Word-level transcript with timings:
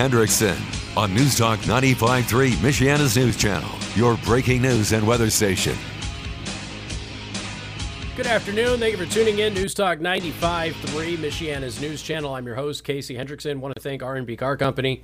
Hendrickson 0.00 0.56
on 0.96 1.12
News 1.12 1.36
Talk 1.36 1.58
95.3, 1.58 2.52
Michiana's 2.52 3.18
news 3.18 3.36
channel, 3.36 3.68
your 3.94 4.16
breaking 4.24 4.62
news 4.62 4.92
and 4.92 5.06
weather 5.06 5.28
station. 5.28 5.76
Good 8.16 8.26
afternoon. 8.26 8.80
Thank 8.80 8.96
you 8.96 9.04
for 9.04 9.12
tuning 9.12 9.40
in. 9.40 9.52
News 9.52 9.74
Talk 9.74 9.98
95.3, 9.98 10.72
Michiana's 11.18 11.82
news 11.82 12.00
channel. 12.00 12.34
I'm 12.34 12.46
your 12.46 12.54
host, 12.54 12.82
Casey 12.82 13.14
Hendrickson. 13.14 13.60
want 13.60 13.74
to 13.74 13.82
thank 13.82 14.02
R&B 14.02 14.36
Car 14.36 14.56
Company. 14.56 15.02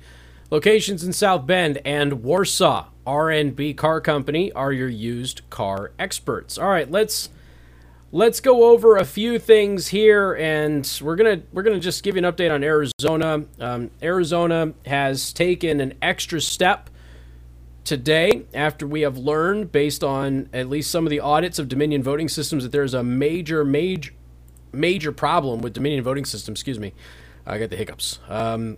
Locations 0.49 1.03
in 1.03 1.13
South 1.13 1.45
Bend 1.45 1.79
and 1.85 2.23
Warsaw. 2.23 2.87
R&B 3.05 3.75
Car 3.75 4.01
Company 4.01 4.51
are 4.53 4.71
your 4.71 4.89
used 4.89 5.47
car 5.51 5.91
experts. 5.99 6.57
All 6.57 6.69
right, 6.69 6.89
let's 6.89 7.29
let's 8.11 8.39
go 8.39 8.71
over 8.71 8.97
a 8.97 9.05
few 9.05 9.39
things 9.39 9.87
here, 9.87 10.33
and 10.33 10.99
we're 11.01 11.15
gonna 11.15 11.41
we're 11.51 11.63
gonna 11.63 11.79
just 11.79 12.03
give 12.03 12.15
you 12.15 12.25
an 12.25 12.33
update 12.33 12.53
on 12.53 12.63
Arizona. 12.63 13.45
Um, 13.59 13.91
Arizona 14.01 14.73
has 14.85 15.33
taken 15.33 15.81
an 15.81 15.93
extra 16.01 16.41
step 16.41 16.89
today 17.83 18.43
after 18.53 18.85
we 18.85 19.01
have 19.01 19.17
learned, 19.17 19.71
based 19.71 20.03
on 20.03 20.49
at 20.53 20.69
least 20.69 20.91
some 20.91 21.05
of 21.05 21.09
the 21.09 21.19
audits 21.19 21.59
of 21.59 21.67
Dominion 21.67 22.03
voting 22.03 22.27
systems, 22.27 22.63
that 22.63 22.71
there's 22.71 22.93
a 22.93 23.03
major 23.03 23.63
major 23.63 24.13
major 24.71 25.11
problem 25.11 25.61
with 25.61 25.73
Dominion 25.73 26.03
voting 26.03 26.25
system. 26.25 26.53
Excuse 26.53 26.79
me, 26.79 26.93
I 27.45 27.57
got 27.57 27.69
the 27.69 27.77
hiccups. 27.77 28.19
Um, 28.27 28.77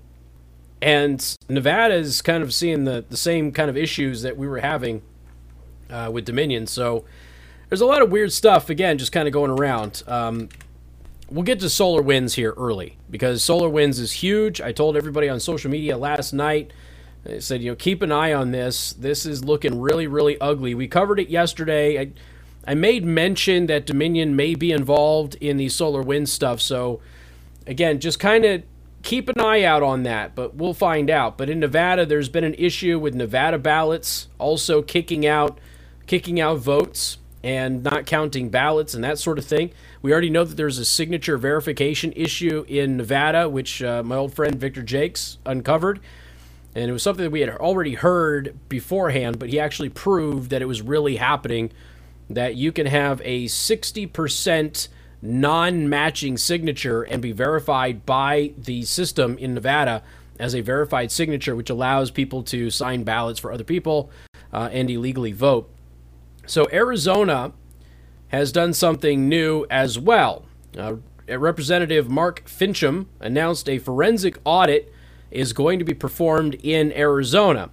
and 0.82 1.36
Nevada 1.50 1.96
is 1.96 2.22
kind 2.22 2.42
of 2.42 2.54
seeing 2.54 2.86
the 2.86 3.06
the 3.08 3.18
same 3.18 3.52
kind 3.52 3.70
of 3.70 3.78
issues 3.78 4.22
that 4.22 4.38
we 4.38 4.48
were 4.48 4.60
having 4.60 5.02
uh, 5.90 6.10
with 6.12 6.26
Dominion. 6.26 6.68
So 6.68 7.06
there's 7.70 7.82
a 7.82 7.86
lot 7.86 8.02
of 8.02 8.12
weird 8.12 8.34
stuff 8.34 8.70
again, 8.70 8.98
just 8.98 9.12
kind 9.12 9.28
of 9.28 9.34
going 9.34 9.52
around. 9.52 10.04
Um, 10.08 10.50
we'll 11.30 11.44
get 11.44 11.60
to 11.62 11.70
Solar 11.70 12.02
Winds 12.02 12.34
here 12.34 12.54
early 12.58 12.98
because 13.10 13.44
Solar 13.44 13.70
Winds 13.70 14.00
is 14.00 14.12
huge. 14.12 14.60
I 14.60 14.72
told 14.72 14.98
everybody 14.98 15.30
on 15.30 15.40
social 15.40 15.70
media 15.70 15.98
last 15.98 16.34
night. 16.34 16.72
I 17.26 17.40
said, 17.40 17.62
you 17.62 17.72
know, 17.72 17.76
keep 17.76 18.02
an 18.02 18.12
eye 18.12 18.34
on 18.34 18.52
this. 18.52 18.94
This 18.94 19.26
is 19.26 19.44
looking 19.44 19.80
really, 19.80 20.08
really 20.08 20.40
ugly. 20.40 20.74
We 20.74 20.88
covered 20.88 21.20
it 21.20 21.30
yesterday. 21.30 22.00
I, 22.00 22.12
I 22.66 22.74
made 22.74 23.06
mention 23.06 23.68
that 23.68 23.86
Dominion 23.86 24.36
may 24.36 24.56
be 24.56 24.72
involved 24.72 25.36
in 25.36 25.58
the 25.58 25.70
Solar 25.70 26.02
Wind 26.02 26.30
stuff. 26.30 26.62
So, 26.62 27.02
again, 27.68 28.00
just 28.00 28.20
kind 28.20 28.46
of 28.46 28.64
keep 29.04 29.30
an 29.30 29.40
eye 29.40 29.64
out 29.64 29.84
on 29.84 30.04
that, 30.04 30.34
but 30.34 30.56
we'll 30.56 30.74
find 30.74 31.10
out. 31.10 31.38
But 31.38 31.50
in 31.50 31.60
Nevada, 31.60 32.06
there's 32.06 32.30
been 32.30 32.44
an 32.44 32.56
issue 32.56 32.98
with 32.98 33.14
Nevada 33.14 33.60
ballots 33.60 34.28
also 34.40 34.82
kicking 34.82 35.28
out, 35.28 35.60
kicking 36.08 36.40
out 36.40 36.58
votes 36.58 37.18
and 37.44 37.84
not 37.84 38.06
counting 38.06 38.50
ballots 38.50 38.94
and 38.94 39.04
that 39.04 39.18
sort 39.18 39.38
of 39.38 39.46
thing. 39.46 39.72
We 40.02 40.12
already 40.12 40.30
know 40.30 40.44
that 40.44 40.56
there's 40.56 40.78
a 40.78 40.86
signature 40.86 41.38
verification 41.38 42.12
issue 42.16 42.66
in 42.68 42.98
Nevada, 42.98 43.48
which 43.48 43.82
uh, 43.82 44.04
my 44.04 44.16
old 44.16 44.34
friend 44.34 44.56
Victor 44.56 44.84
Joecks 44.84 45.38
uncovered. 45.46 46.00
And 46.76 46.90
it 46.90 46.94
was 46.94 47.02
something 47.02 47.24
that 47.24 47.32
we 47.32 47.40
had 47.40 47.50
already 47.50 47.96
heard 47.96 48.58
beforehand, 48.70 49.40
but 49.40 49.50
he 49.50 49.60
actually 49.60 49.90
proved 49.90 50.52
that 50.52 50.62
it 50.62 50.66
was 50.66 50.82
really 50.82 51.16
happening. 51.16 51.72
That 52.30 52.56
you 52.56 52.72
can 52.72 52.86
have 52.86 53.22
a 53.24 53.46
60% 53.46 54.88
non 55.22 55.90
matching 55.90 56.38
signature 56.38 57.02
and 57.04 57.22
be 57.22 57.32
verified 57.32 58.06
by 58.06 58.54
the 58.58 58.84
system 58.84 59.38
in 59.38 59.54
Nevada 59.54 60.04
as 60.38 60.56
a 60.56 60.62
verified 60.62 61.12
signature, 61.12 61.56
which 61.56 61.70
allows 61.70 62.12
people 62.12 62.44
to 62.44 62.70
sign 62.70 63.04
ballots 63.04 63.40
for 63.40 63.52
other 63.52 63.64
people 63.64 64.12
uh, 64.54 64.70
and 64.72 64.90
illegally 64.90 65.32
vote. 65.32 65.70
So 66.50 66.68
Arizona 66.74 67.54
has 68.30 68.52
done 68.52 68.74
something 68.74 69.30
new 69.30 69.68
as 69.70 70.00
well. 70.00 70.46
Uh, 70.76 70.96
Representative 71.28 72.10
Mark 72.10 72.44
Finchem 72.46 73.06
announced 73.20 73.70
a 73.70 73.78
forensic 73.78 74.40
audit 74.44 74.92
is 75.30 75.54
going 75.54 75.78
to 75.78 75.86
be 75.86 75.94
performed 75.94 76.56
in 76.56 76.92
Arizona. 76.94 77.70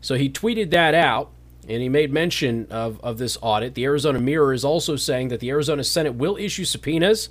So 0.00 0.14
he 0.14 0.30
tweeted 0.30 0.70
that 0.70 0.94
out 0.94 1.32
and 1.68 1.82
he 1.82 1.88
made 1.88 2.12
mention 2.12 2.68
of, 2.70 3.00
of 3.00 3.18
this 3.18 3.36
audit. 3.42 3.74
The 3.74 3.84
Arizona 3.84 4.20
Mirror 4.20 4.52
is 4.52 4.64
also 4.64 4.94
saying 4.94 5.26
that 5.30 5.40
the 5.40 5.50
Arizona 5.50 5.82
Senate 5.82 6.14
will 6.14 6.36
issue 6.36 6.64
subpoenas 6.64 7.30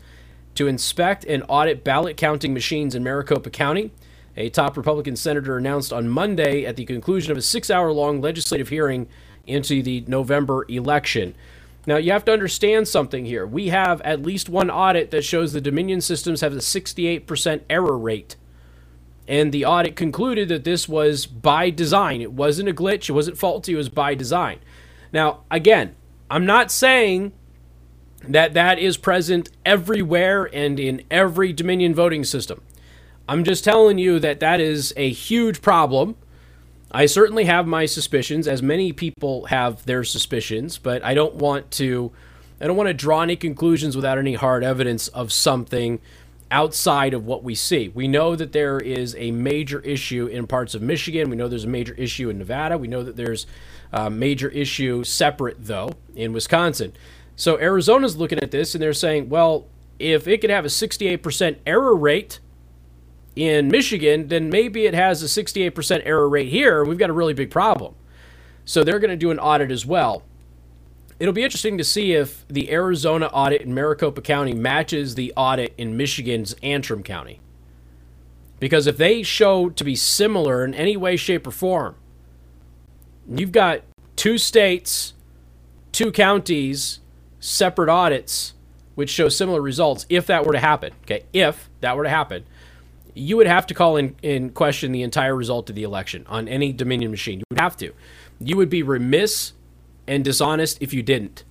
to 0.55 0.67
inspect 0.67 1.23
and 1.23 1.45
audit 1.47 1.85
ballot 1.85 2.17
counting 2.17 2.53
machines 2.53 2.93
in 2.93 3.05
Maricopa 3.05 3.51
County. 3.51 3.91
A 4.35 4.49
top 4.49 4.75
Republican 4.75 5.15
senator 5.15 5.57
announced 5.57 5.93
on 5.93 6.09
Monday 6.09 6.65
at 6.65 6.75
the 6.75 6.83
conclusion 6.83 7.31
of 7.31 7.37
a 7.37 7.41
six 7.41 7.69
hour 7.69 7.89
long 7.93 8.19
legislative 8.19 8.67
hearing 8.67 9.07
into 9.49 9.83
the 9.83 10.03
November 10.07 10.65
election. 10.69 11.35
Now, 11.85 11.97
you 11.97 12.11
have 12.11 12.25
to 12.25 12.33
understand 12.33 12.87
something 12.87 13.25
here. 13.25 13.47
We 13.47 13.69
have 13.69 14.01
at 14.01 14.21
least 14.21 14.49
one 14.49 14.69
audit 14.69 15.11
that 15.11 15.23
shows 15.23 15.53
the 15.53 15.61
Dominion 15.61 16.01
systems 16.01 16.41
have 16.41 16.53
a 16.53 16.57
68% 16.57 17.61
error 17.69 17.97
rate. 17.97 18.35
And 19.27 19.51
the 19.51 19.65
audit 19.65 19.95
concluded 19.95 20.49
that 20.49 20.63
this 20.63 20.89
was 20.89 21.25
by 21.25 21.69
design. 21.69 22.21
It 22.21 22.33
wasn't 22.33 22.69
a 22.69 22.73
glitch, 22.73 23.09
it 23.09 23.13
wasn't 23.13 23.37
faulty, 23.37 23.73
it 23.73 23.77
was 23.77 23.89
by 23.89 24.15
design. 24.15 24.59
Now, 25.13 25.41
again, 25.49 25.95
I'm 26.29 26.45
not 26.45 26.71
saying 26.71 27.31
that 28.27 28.53
that 28.53 28.79
is 28.79 28.97
present 28.97 29.49
everywhere 29.65 30.49
and 30.53 30.79
in 30.79 31.03
every 31.09 31.53
Dominion 31.53 31.95
voting 31.95 32.23
system. 32.23 32.61
I'm 33.27 33.43
just 33.43 33.63
telling 33.63 33.97
you 33.97 34.19
that 34.19 34.39
that 34.39 34.59
is 34.59 34.93
a 34.97 35.09
huge 35.09 35.61
problem 35.61 36.15
I 36.91 37.05
certainly 37.05 37.45
have 37.45 37.67
my 37.67 37.85
suspicions, 37.85 38.47
as 38.47 38.63
many 38.63 38.91
people 38.91 39.45
have 39.45 39.85
their 39.85 40.03
suspicions, 40.03 40.77
but 40.77 41.03
I 41.03 41.13
don't 41.13 41.35
want 41.35 41.71
to. 41.71 42.11
I 42.61 42.67
don't 42.67 42.75
want 42.75 42.87
to 42.87 42.93
draw 42.93 43.21
any 43.21 43.37
conclusions 43.37 43.95
without 43.95 44.17
any 44.17 44.33
hard 44.33 44.65
evidence 44.65 45.07
of 45.09 45.31
something 45.31 46.01
outside 46.51 47.13
of 47.13 47.25
what 47.25 47.43
we 47.43 47.55
see. 47.55 47.89
We 47.89 48.07
know 48.07 48.35
that 48.35 48.51
there 48.51 48.79
is 48.79 49.15
a 49.17 49.31
major 49.31 49.79
issue 49.79 50.27
in 50.27 50.47
parts 50.47 50.75
of 50.75 50.81
Michigan. 50.81 51.29
We 51.29 51.37
know 51.37 51.47
there's 51.47 51.63
a 51.63 51.67
major 51.67 51.93
issue 51.93 52.29
in 52.29 52.37
Nevada. 52.37 52.77
We 52.77 52.87
know 52.87 53.03
that 53.03 53.15
there's 53.15 53.45
a 53.93 54.09
major 54.09 54.49
issue 54.49 55.03
separate, 55.03 55.57
though, 55.59 55.91
in 56.15 56.33
Wisconsin. 56.33 56.93
So 57.35 57.57
Arizona's 57.59 58.17
looking 58.17 58.39
at 58.39 58.51
this 58.51 58.75
and 58.75 58.81
they're 58.81 58.93
saying, 58.93 59.29
well, 59.29 59.67
if 59.99 60.27
it 60.27 60.41
could 60.41 60.49
have 60.49 60.65
a 60.65 60.69
68% 60.69 61.57
error 61.65 61.95
rate, 61.95 62.39
in 63.39 63.69
Michigan, 63.69 64.27
then 64.27 64.49
maybe 64.49 64.85
it 64.85 64.93
has 64.93 65.23
a 65.23 65.25
68% 65.25 66.01
error 66.03 66.27
rate 66.27 66.49
here. 66.49 66.83
We've 66.83 66.97
got 66.97 67.09
a 67.09 67.13
really 67.13 67.33
big 67.33 67.49
problem. 67.49 67.95
So 68.65 68.83
they're 68.83 68.99
going 68.99 69.11
to 69.11 69.15
do 69.17 69.31
an 69.31 69.39
audit 69.39 69.71
as 69.71 69.85
well. 69.85 70.23
It'll 71.21 71.33
be 71.33 71.43
interesting 71.43 71.77
to 71.77 71.83
see 71.85 72.11
if 72.13 72.45
the 72.49 72.69
Arizona 72.69 73.27
audit 73.27 73.61
in 73.61 73.73
Maricopa 73.73 74.21
County 74.21 74.53
matches 74.53 75.15
the 75.15 75.31
audit 75.37 75.73
in 75.77 75.95
Michigan's 75.95 76.53
Antrim 76.61 77.01
County. 77.01 77.39
Because 78.59 78.87
if 78.87 78.97
they 78.97 79.23
show 79.23 79.69
to 79.69 79.83
be 79.85 79.95
similar 79.95 80.65
in 80.65 80.73
any 80.73 80.97
way, 80.97 81.15
shape, 81.15 81.47
or 81.47 81.51
form, 81.51 81.95
you've 83.25 83.53
got 83.53 83.83
two 84.17 84.37
states, 84.37 85.13
two 85.93 86.11
counties, 86.11 86.99
separate 87.39 87.89
audits, 87.89 88.53
which 88.95 89.09
show 89.09 89.29
similar 89.29 89.61
results 89.61 90.05
if 90.09 90.27
that 90.27 90.45
were 90.45 90.51
to 90.51 90.59
happen. 90.59 90.91
Okay, 91.03 91.23
if 91.31 91.69
that 91.79 91.95
were 91.95 92.03
to 92.03 92.09
happen 92.09 92.43
you 93.19 93.37
would 93.37 93.47
have 93.47 93.67
to 93.67 93.73
call 93.73 93.97
in, 93.97 94.15
in 94.21 94.49
question 94.49 94.91
the 94.91 95.03
entire 95.03 95.35
result 95.35 95.69
of 95.69 95.75
the 95.75 95.83
election 95.83 96.25
on 96.27 96.47
any 96.47 96.71
Dominion 96.71 97.11
machine. 97.11 97.39
You 97.39 97.45
would 97.51 97.59
have 97.59 97.77
to. 97.77 97.93
You 98.39 98.57
would 98.57 98.69
be 98.69 98.83
remiss 98.83 99.53
and 100.07 100.23
dishonest 100.23 100.81
if 100.81 100.93
you 100.93 101.03
didn't. 101.03 101.43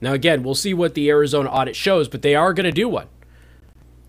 Now, 0.00 0.12
again, 0.12 0.42
we'll 0.42 0.54
see 0.54 0.74
what 0.74 0.94
the 0.94 1.08
Arizona 1.10 1.50
audit 1.50 1.76
shows, 1.76 2.08
but 2.08 2.22
they 2.22 2.34
are 2.34 2.52
going 2.52 2.64
to 2.64 2.72
do 2.72 2.88
one. 2.88 3.08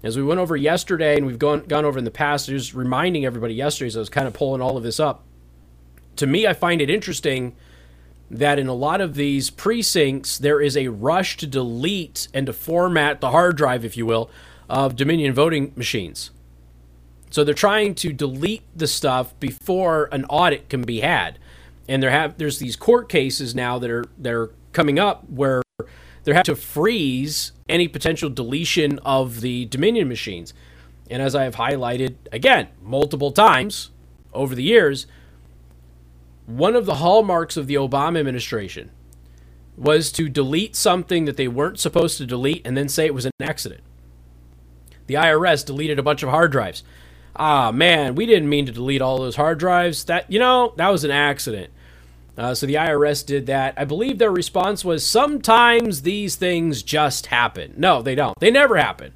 As 0.02 0.16
we 0.16 0.24
went 0.24 0.40
over 0.40 0.56
yesterday 0.56 1.18
and 1.18 1.26
we've 1.26 1.40
gone, 1.40 1.66
gone 1.66 1.84
over 1.84 2.00
in 2.00 2.06
the 2.06 2.12
past, 2.12 2.48
just 2.48 2.74
reminding 2.74 3.26
everybody 3.26 3.54
yesterday 3.54 3.88
as 3.88 3.98
I 3.98 4.00
was 4.00 4.10
kind 4.10 4.28
of 4.28 4.34
pulling 4.34 4.62
all 4.62 4.78
of 4.78 4.84
this 4.84 5.00
up. 5.00 5.24
To 6.16 6.28
me, 6.28 6.48
I 6.48 6.54
find 6.54 6.82
it 6.82 6.90
interesting 6.90 7.56
that 8.32 8.60
in 8.60 8.68
a 8.68 8.74
lot 8.74 9.02
of 9.02 9.16
these 9.16 9.50
precincts, 9.50 10.38
there 10.38 10.62
is 10.62 10.78
a 10.78 10.88
rush 10.88 11.36
to 11.38 11.48
delete 11.48 12.28
and 12.34 12.46
to 12.46 12.54
format 12.54 13.20
the 13.20 13.32
hard 13.32 13.58
drive, 13.58 13.84
if 13.84 13.98
you 13.98 14.06
will, 14.06 14.30
of 14.70 14.96
Dominion 14.96 15.34
voting 15.34 15.74
machines. 15.76 16.32
So 17.30 17.44
they're 17.44 17.54
trying 17.54 17.96
to 17.96 18.12
delete 18.12 18.64
the 18.76 18.88
stuff 18.88 19.40
before 19.40 20.10
an 20.12 20.26
audit 20.26 20.70
can 20.70 20.82
be 20.82 21.02
had. 21.02 21.38
And 21.88 22.02
there 22.02 22.12
have 22.12 22.38
there's 22.38 22.60
these 22.60 22.76
court 22.76 23.10
cases 23.10 23.54
now 23.56 23.80
that 23.80 23.90
are 23.90 24.06
that 24.18 24.34
are 24.34 24.52
coming 24.74 25.00
up 25.00 25.30
where 25.30 25.62
they 26.24 26.34
have 26.34 26.46
to 26.46 26.56
freeze 26.56 27.52
any 27.68 27.88
potential 27.88 28.30
deletion 28.30 29.00
of 29.00 29.42
the 29.42 29.66
Dominion 29.66 30.08
machines. 30.08 30.54
And 31.10 31.22
as 31.22 31.36
I 31.36 31.44
have 31.44 31.56
highlighted 31.56 32.16
again 32.32 32.68
multiple 32.82 33.32
times 33.32 33.90
over 34.34 34.54
the 34.54 34.64
years, 34.64 35.08
one 36.46 36.76
of 36.76 36.86
the 36.86 36.96
hallmarks 36.96 37.58
of 37.58 37.68
the 37.68 37.76
Obama 37.76 38.20
administration 38.20 38.92
was 39.78 40.12
to 40.12 40.28
delete 40.28 40.76
something 40.76 41.26
that 41.26 41.38
they 41.38 41.48
weren't 41.48 41.80
supposed 41.80 42.18
to 42.18 42.26
delete 42.26 42.66
and 42.66 42.76
then 42.76 42.90
say 42.90 43.06
it 43.06 43.14
was 43.14 43.26
an 43.26 43.32
accident. 43.40 43.82
The 45.08 45.14
IRS 45.16 45.66
deleted 45.66 45.98
a 45.98 46.04
bunch 46.04 46.22
of 46.22 46.30
hard 46.30 46.52
drives 46.52 46.84
ah, 47.36 47.72
man, 47.72 48.16
we 48.16 48.26
didn't 48.26 48.50
mean 48.50 48.66
to 48.66 48.72
delete 48.72 49.02
all 49.02 49.18
those 49.18 49.36
hard 49.36 49.60
drives. 49.60 50.06
That, 50.06 50.32
you 50.32 50.40
know, 50.40 50.74
that 50.78 50.90
was 50.90 51.04
an 51.04 51.12
accident. 51.12 51.72
Uh, 52.38 52.54
so 52.54 52.66
the 52.66 52.76
IRS 52.76 53.26
did 53.26 53.48
that. 53.48 53.74
I 53.76 53.84
believe 53.84 54.18
their 54.18 54.32
response 54.32 54.86
was 54.86 55.06
sometimes 55.06 56.04
these 56.04 56.38
things 56.38 56.84
just 56.84 57.26
happen. 57.26 57.74
No, 57.76 58.02
they 58.02 58.16
don't. 58.16 58.40
They 58.40 58.50
never 58.50 58.78
happen. 58.78 59.14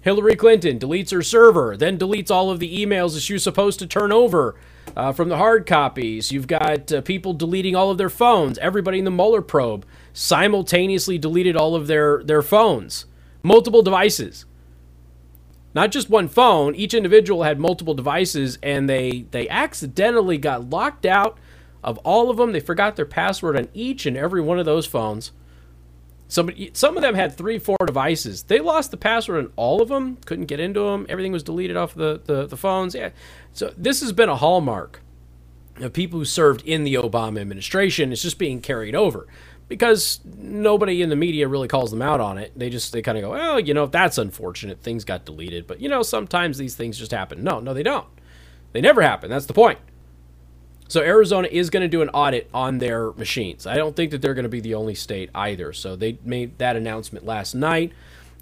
Hillary 0.00 0.34
Clinton 0.34 0.78
deletes 0.78 1.12
her 1.12 1.22
server, 1.22 1.76
then 1.76 1.98
deletes 1.98 2.30
all 2.30 2.50
of 2.50 2.58
the 2.58 2.84
emails 2.84 3.14
that 3.14 3.20
she 3.20 3.34
was 3.34 3.44
supposed 3.44 3.78
to 3.78 3.86
turn 3.86 4.10
over 4.10 4.56
uh, 4.96 5.12
from 5.12 5.28
the 5.28 5.36
hard 5.36 5.66
copies. 5.66 6.32
You've 6.32 6.48
got 6.48 6.92
uh, 6.92 7.02
people 7.02 7.34
deleting 7.34 7.76
all 7.76 7.90
of 7.90 7.98
their 7.98 8.10
phones. 8.10 8.58
Everybody 8.58 8.98
in 8.98 9.04
the 9.04 9.10
Mueller 9.10 9.42
probe 9.42 9.86
simultaneously 10.12 11.18
deleted 11.18 11.56
all 11.56 11.74
of 11.74 11.86
their, 11.86 12.22
their 12.24 12.42
phones, 12.42 13.06
multiple 13.42 13.82
devices. 13.82 14.44
Not 15.74 15.90
just 15.90 16.10
one 16.10 16.28
phone. 16.28 16.74
Each 16.74 16.94
individual 16.94 17.44
had 17.44 17.58
multiple 17.58 17.94
devices, 17.94 18.58
and 18.62 18.88
they 18.88 19.26
they 19.30 19.48
accidentally 19.48 20.38
got 20.38 20.68
locked 20.68 21.06
out 21.06 21.38
of 21.82 21.98
all 21.98 22.30
of 22.30 22.36
them. 22.36 22.52
They 22.52 22.60
forgot 22.60 22.96
their 22.96 23.06
password 23.06 23.56
on 23.56 23.68
each 23.74 24.06
and 24.06 24.16
every 24.16 24.40
one 24.40 24.58
of 24.58 24.66
those 24.66 24.86
phones. 24.86 25.32
Somebody, 26.28 26.70
some 26.72 26.96
of 26.96 27.02
them 27.02 27.14
had 27.14 27.36
three, 27.36 27.58
four 27.58 27.76
devices. 27.86 28.44
They 28.44 28.58
lost 28.58 28.90
the 28.90 28.96
password 28.96 29.44
on 29.44 29.52
all 29.56 29.82
of 29.82 29.88
them. 29.88 30.16
Couldn't 30.24 30.46
get 30.46 30.60
into 30.60 30.80
them. 30.80 31.04
Everything 31.08 31.32
was 31.32 31.42
deleted 31.42 31.76
off 31.76 31.94
the, 31.94 32.22
the, 32.24 32.46
the 32.46 32.56
phones. 32.56 32.94
Yeah. 32.94 33.10
So 33.52 33.74
this 33.76 34.00
has 34.00 34.12
been 34.12 34.30
a 34.30 34.36
hallmark 34.36 35.02
of 35.76 35.92
people 35.92 36.18
who 36.18 36.24
served 36.24 36.62
in 36.64 36.84
the 36.84 36.94
Obama 36.94 37.40
administration. 37.40 38.12
It's 38.12 38.22
just 38.22 38.38
being 38.38 38.62
carried 38.62 38.94
over 38.94 39.26
because 39.72 40.20
nobody 40.36 41.00
in 41.00 41.08
the 41.08 41.16
media 41.16 41.48
really 41.48 41.66
calls 41.66 41.90
them 41.90 42.02
out 42.02 42.20
on 42.20 42.36
it. 42.36 42.52
They 42.54 42.68
just 42.68 42.92
they 42.92 43.00
kind 43.00 43.16
of 43.16 43.22
go, 43.22 43.30
well, 43.30 43.58
you 43.58 43.72
know, 43.72 43.86
that's 43.86 44.18
unfortunate. 44.18 44.82
Things 44.82 45.04
got 45.04 45.24
deleted, 45.24 45.66
but 45.66 45.80
you 45.80 45.88
know, 45.88 46.02
sometimes 46.02 46.58
these 46.58 46.74
things 46.74 46.98
just 46.98 47.10
happen. 47.10 47.42
No, 47.42 47.58
no, 47.58 47.72
they 47.72 47.82
don't. 47.82 48.06
They 48.72 48.80
never 48.80 49.00
happen. 49.00 49.30
That's 49.30 49.46
the 49.46 49.54
point. 49.54 49.78
So 50.88 51.00
Arizona 51.00 51.48
is 51.50 51.70
going 51.70 51.80
to 51.80 51.88
do 51.88 52.02
an 52.02 52.10
audit 52.10 52.50
on 52.52 52.76
their 52.76 53.12
machines. 53.12 53.66
I 53.66 53.76
don't 53.76 53.96
think 53.96 54.10
that 54.10 54.20
they're 54.20 54.34
going 54.34 54.42
to 54.42 54.50
be 54.50 54.60
the 54.60 54.74
only 54.74 54.94
state 54.94 55.30
either. 55.34 55.72
So 55.72 55.96
they 55.96 56.18
made 56.22 56.58
that 56.58 56.76
announcement 56.76 57.24
last 57.24 57.54
night. 57.54 57.92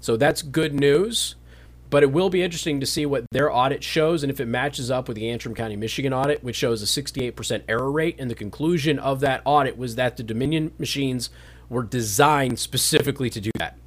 So 0.01 0.17
that's 0.17 0.41
good 0.41 0.73
news. 0.73 1.35
But 1.91 2.03
it 2.03 2.11
will 2.11 2.29
be 2.29 2.41
interesting 2.41 2.79
to 2.79 2.85
see 2.85 3.05
what 3.05 3.25
their 3.31 3.53
audit 3.53 3.83
shows 3.83 4.23
and 4.23 4.31
if 4.31 4.39
it 4.39 4.45
matches 4.47 4.89
up 4.89 5.09
with 5.09 5.15
the 5.15 5.29
Antrim 5.29 5.53
County, 5.53 5.75
Michigan 5.75 6.13
audit, 6.13 6.41
which 6.41 6.55
shows 6.55 6.81
a 6.81 6.85
68% 6.85 7.63
error 7.67 7.91
rate. 7.91 8.15
And 8.17 8.31
the 8.31 8.35
conclusion 8.35 8.97
of 8.97 9.19
that 9.19 9.41
audit 9.43 9.77
was 9.77 9.95
that 9.95 10.15
the 10.15 10.23
Dominion 10.23 10.71
machines 10.79 11.29
were 11.67 11.83
designed 11.83 12.59
specifically 12.59 13.29
to 13.29 13.41
do 13.41 13.51
that. 13.55 13.77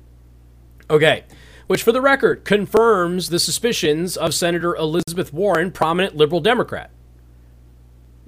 Okay, 0.91 1.25
which 1.67 1.83
for 1.83 1.93
the 1.93 2.03
record 2.03 2.45
confirms 2.45 3.31
the 3.31 3.39
suspicions 3.39 4.19
of 4.19 4.35
Senator 4.35 4.77
Elizabeth 4.77 5.33
Warren, 5.33 5.73
prominent 5.73 6.15
liberal 6.15 6.43
Democrat. 6.43 6.91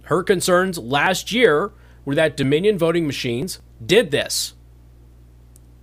Her 0.04 0.22
concerns 0.22 0.78
last 0.78 1.32
year 1.32 1.72
were 2.06 2.14
that 2.14 2.34
Dominion 2.34 2.78
voting 2.78 3.06
machines 3.06 3.60
did 3.84 4.10
this. 4.10 4.54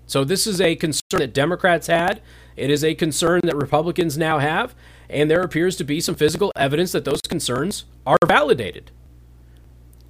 So 0.08 0.24
this 0.24 0.48
is 0.48 0.60
a 0.60 0.76
concern 0.76 1.20
that 1.20 1.34
Democrats 1.34 1.86
had 1.86 2.22
it 2.56 2.70
is 2.70 2.84
a 2.84 2.96
concern 2.96 3.42
that 3.44 3.56
Republicans 3.56 4.18
now 4.18 4.40
have, 4.40 4.76
and 5.10 5.30
there 5.30 5.42
appears 5.42 5.76
to 5.78 5.84
be 5.84 6.02
some 6.02 6.16
physical 6.16 6.52
evidence 6.56 6.92
that 6.92 7.06
those 7.06 7.22
concerns 7.22 7.86
are 8.06 8.18
validated. 8.26 8.92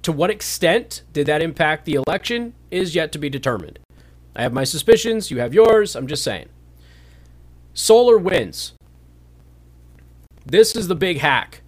To 0.02 0.12
what 0.12 0.30
extent 0.30 1.02
did 1.12 1.26
that 1.26 1.42
impact 1.42 1.84
the 1.84 1.94
election 1.94 2.54
is 2.70 2.94
yet 2.94 3.12
to 3.12 3.18
be 3.18 3.30
determined. 3.30 3.78
I 4.36 4.42
have 4.42 4.52
my 4.52 4.64
suspicions, 4.64 5.30
you 5.30 5.38
have 5.40 5.54
yours, 5.54 5.96
I'm 5.96 6.06
just 6.06 6.24
saying. 6.24 6.48
SolarWinds. 7.74 8.72
This 10.44 10.76
is 10.76 10.88
the 10.88 10.94
big 10.94 11.18
hack. 11.18 11.62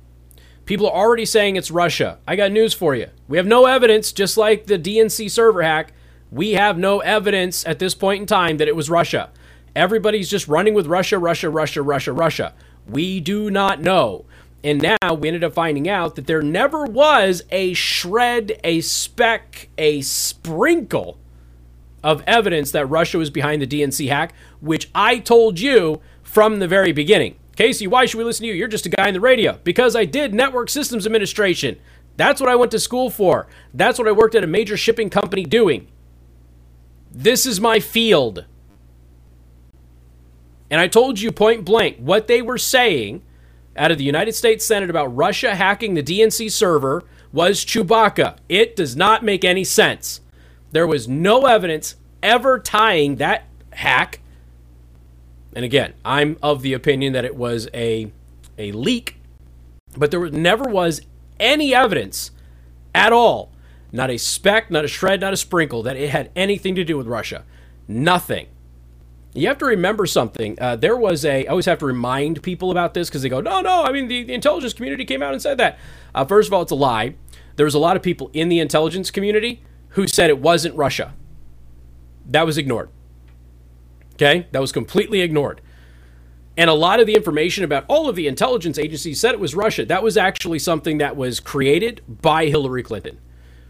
People 0.67 0.89
are 0.89 0.97
already 0.97 1.25
saying 1.25 1.57
it's 1.57 1.71
Russia. 1.71 2.19
I 2.27 2.37
got 2.37 2.53
news 2.53 2.75
for 2.75 2.95
you. 2.95 3.07
We 3.29 3.37
have 3.37 3.47
no 3.47 3.67
evidence, 3.67 4.13
just 4.13 4.37
like 4.37 4.67
the 4.67 4.79
DNC 4.79 5.31
server 5.31 5.63
hack. 5.63 5.93
We 6.31 6.53
have 6.53 6.77
no 6.77 6.99
evidence 7.01 7.65
at 7.67 7.79
this 7.79 7.95
point 7.95 8.21
in 8.21 8.27
time 8.27 8.57
that 8.57 8.69
it 8.69 8.77
was 8.77 8.91
Russia. 8.91 9.31
Everybody's 9.77 10.31
just 10.31 10.49
running 10.49 10.73
with 10.73 10.87
Russia, 10.87 11.19
Russia, 11.19 11.51
Russia, 11.51 11.83
Russia, 11.83 12.13
Russia. 12.13 12.55
We 12.89 13.21
do 13.21 13.51
not 13.51 13.83
know. 13.83 14.25
And 14.65 14.81
now 14.81 15.13
we 15.15 15.29
ended 15.29 15.45
up 15.45 15.53
finding 15.53 15.87
out 15.87 16.17
that 16.17 16.27
there 16.27 16.41
never 16.41 16.87
was 16.87 17.43
a 17.51 17.75
shred, 17.75 18.59
a 18.65 18.81
speck, 18.81 19.69
a 19.77 20.01
sprinkle 20.01 21.19
of 22.03 22.25
evidence 22.27 22.71
that 22.71 22.87
Russia 22.87 23.19
was 23.19 23.29
behind 23.29 23.61
the 23.61 23.67
DNC 23.67 24.09
hack, 24.09 24.33
which 24.61 24.89
I 24.95 25.19
told 25.19 25.61
you 25.61 26.01
from 26.23 26.59
the 26.59 26.67
very 26.67 26.93
beginning. 26.93 27.37
Casey, 27.55 27.87
why 27.87 28.07
should 28.07 28.17
we 28.17 28.25
listen 28.25 28.45
to 28.45 28.49
you? 28.49 28.55
You're 28.55 28.69
just 28.69 28.87
a 28.87 28.91
guy 28.91 29.09
in 29.09 29.15
the 29.15 29.21
radio. 29.21 29.61
Because 29.63 29.95
I 29.95 30.07
did 30.07 30.33
network 30.33 30.71
systems 30.71 31.05
administration. 31.05 31.79
That's 32.17 32.41
what 32.41 32.49
I 32.49 32.57
went 32.57 32.71
to 32.71 32.79
school 32.79 33.11
for. 33.11 33.47
That's 33.75 33.99
what 33.99 34.09
I 34.09 34.13
worked 34.13 34.35
at 34.35 34.43
a 34.43 34.47
major 34.47 34.79
shipping 34.79 35.11
company 35.11 35.45
doing. 35.45 35.89
This 37.13 37.45
is 37.45 37.61
my 37.61 37.79
field. 37.79 38.47
And 40.71 40.81
I 40.81 40.89
told 40.89 41.21
you 41.21 41.31
point 41.33 41.65
blank 41.65 41.99
what 41.99 42.27
they 42.27 42.43
were 42.43 42.59
saying 42.59 43.23
out 43.77 43.91
of 43.91 43.99
the 43.99 44.05
United 44.05 44.35
States 44.35 44.65
Senate 44.65 44.91
about 44.91 45.15
Russia 45.15 45.55
hacking 45.55 45.95
the 45.95 46.03
DNC 46.03 46.51
server 46.51 47.05
was 47.33 47.65
Chewbacca. 47.65 48.37
It 48.49 48.75
does 48.75 48.97
not 48.97 49.23
make 49.23 49.45
any 49.45 49.65
sense. 49.65 50.21
There 50.73 50.87
was 50.87 51.07
no 51.07 51.47
evidence 51.47 51.97
ever 52.23 52.59
tying 52.59 53.17
that 53.17 53.45
hack. 53.73 54.21
And 55.55 55.65
again, 55.65 55.95
I'm 56.05 56.37
of 56.43 56.63
the 56.63 56.73
opinion 56.73 57.13
that 57.13 57.25
it 57.25 57.37
was 57.37 57.69
a, 57.73 58.13
a 58.59 58.73
leak, 58.73 59.17
but 59.97 60.11
there 60.11 60.21
was, 60.21 60.33
never 60.33 60.65
was 60.69 61.01
any 61.39 61.75
evidence 61.75 62.31
at 62.95 63.13
all, 63.13 63.53
not 63.93 64.11
a 64.11 64.19
speck, 64.19 64.71
not 64.71 64.85
a 64.85 64.89
shred, 64.89 65.21
not 65.21 65.33
a 65.33 65.37
sprinkle, 65.37 65.83
that 65.83 65.97
it 65.97 66.11
had 66.11 66.31
anything 66.35 66.75
to 66.75 66.85
do 66.85 66.97
with 66.97 67.07
Russia. 67.07 67.45
Nothing. 67.87 68.49
You 69.37 69.49
have 69.49 69.59
to 69.59 69.67
remember 69.67 70.07
something. 70.07 70.59
Uh, 70.59 70.77
there 70.77 70.97
was 70.97 71.25
a. 71.25 71.47
I 71.47 71.51
always 71.51 71.67
have 71.67 71.79
to 71.81 71.87
remind 71.87 72.43
people 72.43 72.71
about 72.71 72.95
this 72.95 73.09
because 73.09 73.23
they 73.23 73.29
go, 73.29 73.41
no, 73.41 73.61
no. 73.61 73.85
I 73.85 73.93
mean, 73.93 74.09
the, 74.09 74.25
the 74.25 74.33
intelligence 74.33 74.73
community 74.73 75.05
came 75.05 75.23
out 75.23 75.33
and 75.33 75.43
said 75.43 75.59
that. 75.59 75.79
Uh, 76.15 76.25
first 76.25 76.49
of 76.49 76.55
all, 76.55 76.63
it's 76.63 76.73
a 76.73 76.77
lie. 76.77 77.15
There 77.57 77.65
was 77.65 77.75
a 77.75 77.79
lot 77.79 77.97
of 77.97 78.03
people 78.03 78.31
in 78.33 78.49
the 78.49 78.61
intelligence 78.61 79.11
community 79.11 79.63
who 79.91 80.09
said 80.09 80.31
it 80.31 80.41
wasn't 80.41 80.75
Russia. 80.75 81.15
That 82.27 82.47
was 82.47 82.57
ignored. 82.57 82.89
Okay, 84.15 84.47
that 84.53 84.61
was 84.61 84.73
completely 84.73 85.21
ignored. 85.21 85.61
And 86.57 86.71
a 86.71 86.75
lot 86.75 87.01
of 87.01 87.07
the 87.07 87.15
information 87.15 87.65
about 87.65 87.85
all 87.87 88.09
of 88.09 88.17
the 88.17 88.27
intelligence 88.27 88.79
agencies 88.79 89.21
said 89.21 89.35
it 89.35 89.41
was 89.41 89.55
Russia. 89.55 89.85
That 89.85 90.03
was 90.03 90.17
actually 90.17 90.59
something 90.59 90.97
that 90.99 91.15
was 91.15 91.39
created 91.39 92.01
by 92.09 92.47
Hillary 92.47 92.83
Clinton. 92.83 93.19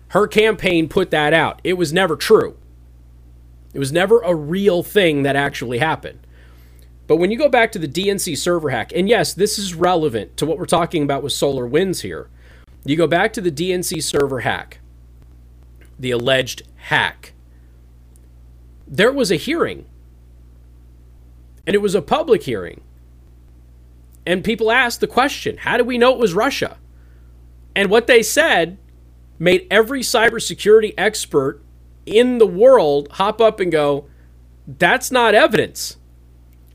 Her 0.09 0.29
campaign 0.29 0.89
put 0.89 1.11
that 1.11 1.35
out. 1.35 1.61
It 1.65 1.73
was 1.73 1.93
never 1.93 2.15
true. 2.15 2.57
It 3.77 3.79
was 3.79 3.93
never 3.93 4.21
a 4.21 4.35
real 4.35 4.83
thing 4.83 5.23
that 5.25 5.37
actually 5.37 5.81
happened. 5.81 6.27
But 7.07 7.17
when 7.17 7.31
you 7.31 7.37
go 7.37 7.51
back 7.51 7.73
to 7.73 7.79
the 7.79 7.87
DNC 7.87 8.39
server 8.39 8.71
hack, 8.71 8.91
and 8.97 9.07
yes, 9.07 9.35
this 9.35 9.59
is 9.59 9.75
relevant 9.75 10.39
to 10.39 10.47
what 10.47 10.57
we're 10.59 10.65
talking 10.65 11.03
about 11.03 11.23
with 11.23 11.35
Solar 11.35 11.67
Winds 11.67 12.01
here. 12.01 12.31
You 12.87 12.97
go 12.97 13.07
back 13.07 13.35
to 13.35 13.43
the 13.43 13.53
DNC 13.53 14.03
server 14.03 14.41
hack, 14.41 14.79
the 15.99 16.11
alleged 16.11 16.63
hack. 16.77 17.35
There 18.89 19.13
was 19.13 19.31
a 19.31 19.37
hearing, 19.37 19.85
and 21.67 21.75
it 21.75 21.83
was 21.83 21.95
a 21.95 22.01
public 22.01 22.45
hearing. 22.45 22.81
And 24.25 24.43
people 24.43 24.73
asked 24.73 25.03
the 25.03 25.07
question 25.07 25.59
how 25.59 25.77
do 25.77 25.85
we 25.85 25.99
know 25.99 26.15
it 26.15 26.19
was 26.19 26.33
Russia? 26.33 26.79
And 27.75 27.91
what 27.91 28.07
they 28.07 28.23
said 28.23 28.79
made 29.39 29.67
every 29.71 30.01
cybersecurity 30.01 30.95
expert 30.97 31.63
in 32.07 32.39
the 32.39 32.47
world 32.47 33.09
hop 33.13 33.41
up 33.41 33.61
and 33.61 33.71
go, 33.71 34.07
that's 34.67 35.11
not 35.11 35.35
evidence. 35.35 35.97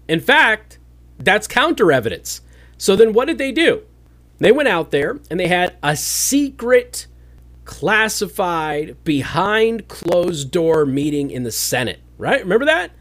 In 0.08 0.20
fact, 0.20 0.78
that's 1.18 1.48
counter 1.48 1.92
evidence. 1.92 2.42
So 2.78 2.96
then 2.96 3.14
what 3.14 3.26
did 3.26 3.38
they 3.38 3.52
do? 3.52 3.84
They 4.40 4.52
went 4.52 4.70
out 4.70 4.92
there 4.92 5.20
and 5.30 5.40
they 5.40 5.48
had 5.48 5.76
a 5.84 5.96
secret, 5.96 7.08
classified, 7.64 9.04
behind 9.04 9.88
closed 9.88 10.52
door 10.52 10.86
meeting 10.86 11.32
in 11.32 11.44
the 11.44 11.52
Senate, 11.52 12.00
right? 12.18 12.42
Remember 12.42 12.66
that? 12.66 12.92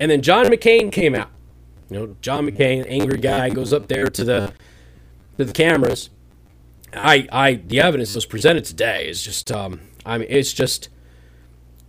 And 0.00 0.10
then 0.10 0.20
John 0.20 0.46
McCain 0.46 0.90
came 0.90 1.14
out. 1.14 1.30
You 1.88 1.98
know, 1.98 2.16
John 2.20 2.48
McCain, 2.48 2.84
angry 2.88 3.18
guy, 3.18 3.50
goes 3.50 3.72
up 3.72 3.86
there 3.86 4.06
to 4.06 4.24
the 4.24 4.52
to 5.38 5.44
the 5.44 5.52
cameras. 5.52 6.10
I, 6.94 7.26
I, 7.32 7.54
the 7.54 7.80
evidence 7.80 8.10
that 8.12 8.16
was 8.16 8.26
presented 8.26 8.64
today 8.64 9.08
is 9.08 9.22
just 9.22 9.50
um, 9.50 9.80
I 10.04 10.18
mean, 10.18 10.28
it's 10.30 10.52
just, 10.52 10.88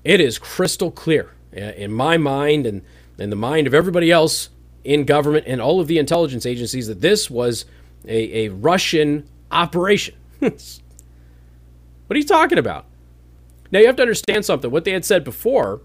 it 0.04 0.20
is 0.22 0.38
crystal 0.38 0.92
clear 0.92 1.32
in 1.52 1.92
my 1.92 2.18
mind 2.18 2.66
and 2.66 2.82
in 3.18 3.30
the 3.30 3.36
mind 3.36 3.68
of 3.68 3.74
everybody 3.74 4.12
else 4.12 4.50
in 4.84 5.06
government 5.06 5.46
and 5.48 5.62
all 5.62 5.80
of 5.80 5.88
the 5.88 5.98
intelligence 5.98 6.46
agencies 6.46 6.88
that 6.88 7.02
this 7.02 7.30
was 7.30 7.66
a, 8.06 8.46
a 8.46 8.50
Russian 8.50 9.30
operation. 9.52 10.16
what 10.40 10.52
are 12.10 12.18
you 12.18 12.26
talking 12.26 12.58
about? 12.58 12.86
Now, 13.72 13.80
you 13.80 13.88
have 13.88 13.96
to 13.96 14.04
understand 14.04 14.46
something. 14.46 14.70
What 14.70 14.84
they 14.84 14.92
had 14.92 15.06
said 15.06 15.24
before, 15.24 15.82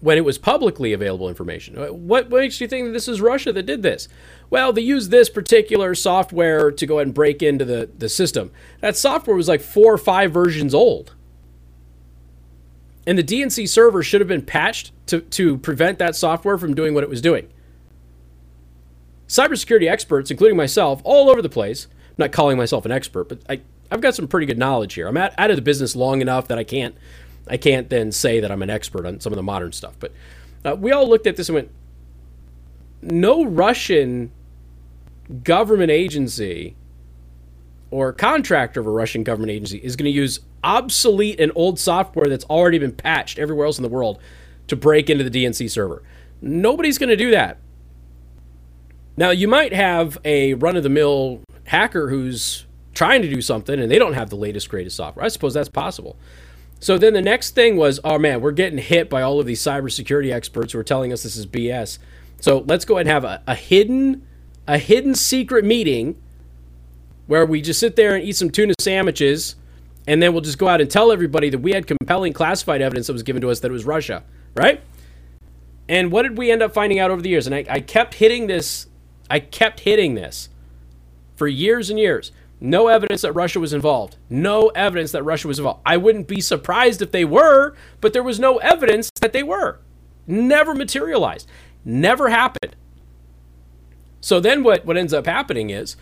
when 0.00 0.18
it 0.18 0.24
was 0.24 0.38
publicly 0.38 0.92
available 0.92 1.28
information, 1.28 1.78
uh, 1.78 1.86
what, 1.88 2.30
makes 2.30 2.60
you 2.60 2.66
think 2.66 2.86
that 2.86 2.92
this 2.92 3.06
is 3.06 3.20
Russia 3.20 3.52
that 3.52 3.64
did 3.64 3.82
this? 3.82 4.08
Well, 4.48 4.72
they 4.72 4.80
used 4.80 5.10
this 5.10 5.28
particular 5.28 5.94
software 5.94 6.72
to 6.72 6.86
go 6.86 6.96
ahead 6.96 7.08
and 7.08 7.14
break 7.14 7.42
into 7.42 7.64
the, 7.64 7.90
the 7.96 8.08
system. 8.08 8.50
That 8.80 8.96
software 8.96 9.36
was 9.36 9.46
like 9.46 9.60
four 9.60 9.92
or 9.92 9.98
five 9.98 10.32
versions 10.32 10.74
old. 10.74 11.14
And 13.10 13.18
the 13.18 13.24
DNC 13.24 13.68
server 13.68 14.04
should 14.04 14.20
have 14.20 14.28
been 14.28 14.40
patched 14.40 14.92
to, 15.06 15.20
to 15.20 15.58
prevent 15.58 15.98
that 15.98 16.14
software 16.14 16.56
from 16.56 16.76
doing 16.76 16.94
what 16.94 17.02
it 17.02 17.10
was 17.10 17.20
doing. 17.20 17.48
cybersecurity 19.26 19.90
experts, 19.90 20.30
including 20.30 20.56
myself, 20.56 21.00
all 21.02 21.28
over 21.28 21.42
the 21.42 21.48
place. 21.48 21.88
I'm 22.10 22.14
not 22.18 22.30
calling 22.30 22.56
myself 22.56 22.84
an 22.84 22.92
expert, 22.92 23.28
but 23.28 23.40
I, 23.48 23.62
I've 23.90 24.00
got 24.00 24.14
some 24.14 24.28
pretty 24.28 24.46
good 24.46 24.58
knowledge 24.58 24.94
here. 24.94 25.08
I'm 25.08 25.16
at, 25.16 25.34
out 25.36 25.50
of 25.50 25.56
the 25.56 25.62
business 25.62 25.96
long 25.96 26.20
enough 26.20 26.46
that 26.46 26.58
I 26.58 26.62
can't 26.62 26.94
I 27.48 27.56
can't 27.56 27.90
then 27.90 28.12
say 28.12 28.38
that 28.38 28.52
I'm 28.52 28.62
an 28.62 28.70
expert 28.70 29.04
on 29.04 29.18
some 29.18 29.32
of 29.32 29.36
the 29.36 29.42
modern 29.42 29.72
stuff. 29.72 29.96
But 29.98 30.12
uh, 30.64 30.76
we 30.78 30.92
all 30.92 31.08
looked 31.08 31.26
at 31.26 31.34
this 31.34 31.48
and 31.48 31.56
went, 31.56 31.70
no 33.02 33.44
Russian 33.44 34.30
government 35.42 35.90
agency 35.90 36.76
or 37.90 38.12
contractor 38.12 38.80
of 38.80 38.86
a 38.86 38.90
Russian 38.90 39.24
government 39.24 39.50
agency 39.50 39.78
is 39.78 39.96
going 39.96 40.04
to 40.04 40.10
use 40.10 40.40
obsolete 40.62 41.40
and 41.40 41.50
old 41.54 41.78
software 41.78 42.26
that's 42.26 42.44
already 42.44 42.78
been 42.78 42.92
patched 42.92 43.38
everywhere 43.38 43.66
else 43.66 43.78
in 43.78 43.82
the 43.82 43.88
world 43.88 44.20
to 44.68 44.76
break 44.76 45.10
into 45.10 45.28
the 45.28 45.44
DNC 45.44 45.70
server. 45.70 46.02
Nobody's 46.40 46.98
going 46.98 47.08
to 47.08 47.16
do 47.16 47.30
that. 47.32 47.58
Now, 49.16 49.30
you 49.30 49.48
might 49.48 49.72
have 49.72 50.18
a 50.24 50.54
run 50.54 50.76
of 50.76 50.82
the 50.82 50.88
mill 50.88 51.40
hacker 51.64 52.08
who's 52.08 52.66
trying 52.94 53.22
to 53.22 53.28
do 53.28 53.42
something 53.42 53.78
and 53.78 53.90
they 53.90 53.98
don't 53.98 54.14
have 54.14 54.30
the 54.30 54.36
latest, 54.36 54.68
greatest 54.68 54.96
software. 54.96 55.24
I 55.24 55.28
suppose 55.28 55.54
that's 55.54 55.68
possible. 55.68 56.16
So 56.78 56.96
then 56.96 57.12
the 57.12 57.22
next 57.22 57.54
thing 57.54 57.76
was, 57.76 58.00
oh 58.04 58.18
man, 58.18 58.40
we're 58.40 58.52
getting 58.52 58.78
hit 58.78 59.10
by 59.10 59.20
all 59.22 59.38
of 59.38 59.46
these 59.46 59.60
cybersecurity 59.60 60.32
experts 60.32 60.72
who 60.72 60.78
are 60.78 60.84
telling 60.84 61.12
us 61.12 61.22
this 61.22 61.36
is 61.36 61.46
BS. 61.46 61.98
So 62.40 62.64
let's 62.66 62.84
go 62.84 62.94
ahead 62.94 63.06
and 63.06 63.12
have 63.12 63.24
a, 63.24 63.42
a 63.46 63.54
hidden, 63.54 64.26
a 64.66 64.78
hidden 64.78 65.14
secret 65.14 65.64
meeting 65.64 66.20
where 67.30 67.46
we 67.46 67.62
just 67.62 67.78
sit 67.78 67.94
there 67.94 68.16
and 68.16 68.24
eat 68.24 68.34
some 68.34 68.50
tuna 68.50 68.74
sandwiches, 68.80 69.54
and 70.08 70.20
then 70.20 70.32
we'll 70.32 70.40
just 70.40 70.58
go 70.58 70.66
out 70.66 70.80
and 70.80 70.90
tell 70.90 71.12
everybody 71.12 71.48
that 71.48 71.60
we 71.60 71.70
had 71.70 71.86
compelling 71.86 72.32
classified 72.32 72.82
evidence 72.82 73.06
that 73.06 73.12
was 73.12 73.22
given 73.22 73.40
to 73.40 73.48
us 73.48 73.60
that 73.60 73.68
it 73.68 73.72
was 73.72 73.84
Russia, 73.84 74.24
right? 74.56 74.82
And 75.88 76.10
what 76.10 76.22
did 76.22 76.36
we 76.36 76.50
end 76.50 76.60
up 76.60 76.74
finding 76.74 76.98
out 76.98 77.12
over 77.12 77.22
the 77.22 77.28
years? 77.28 77.46
And 77.46 77.54
I, 77.54 77.64
I 77.70 77.78
kept 77.78 78.14
hitting 78.14 78.48
this, 78.48 78.88
I 79.30 79.38
kept 79.38 79.78
hitting 79.78 80.16
this 80.16 80.48
for 81.36 81.46
years 81.46 81.88
and 81.88 82.00
years. 82.00 82.32
No 82.60 82.88
evidence 82.88 83.22
that 83.22 83.32
Russia 83.32 83.60
was 83.60 83.72
involved. 83.72 84.16
No 84.28 84.70
evidence 84.70 85.12
that 85.12 85.22
Russia 85.22 85.46
was 85.46 85.60
involved. 85.60 85.82
I 85.86 85.98
wouldn't 85.98 86.26
be 86.26 86.40
surprised 86.40 87.00
if 87.00 87.12
they 87.12 87.24
were, 87.24 87.76
but 88.00 88.12
there 88.12 88.24
was 88.24 88.40
no 88.40 88.56
evidence 88.56 89.08
that 89.20 89.32
they 89.32 89.44
were. 89.44 89.78
Never 90.26 90.74
materialized. 90.74 91.48
Never 91.84 92.30
happened. 92.30 92.74
So 94.20 94.40
then 94.40 94.64
what, 94.64 94.84
what 94.84 94.96
ends 94.96 95.14
up 95.14 95.26
happening 95.26 95.70
is 95.70 95.96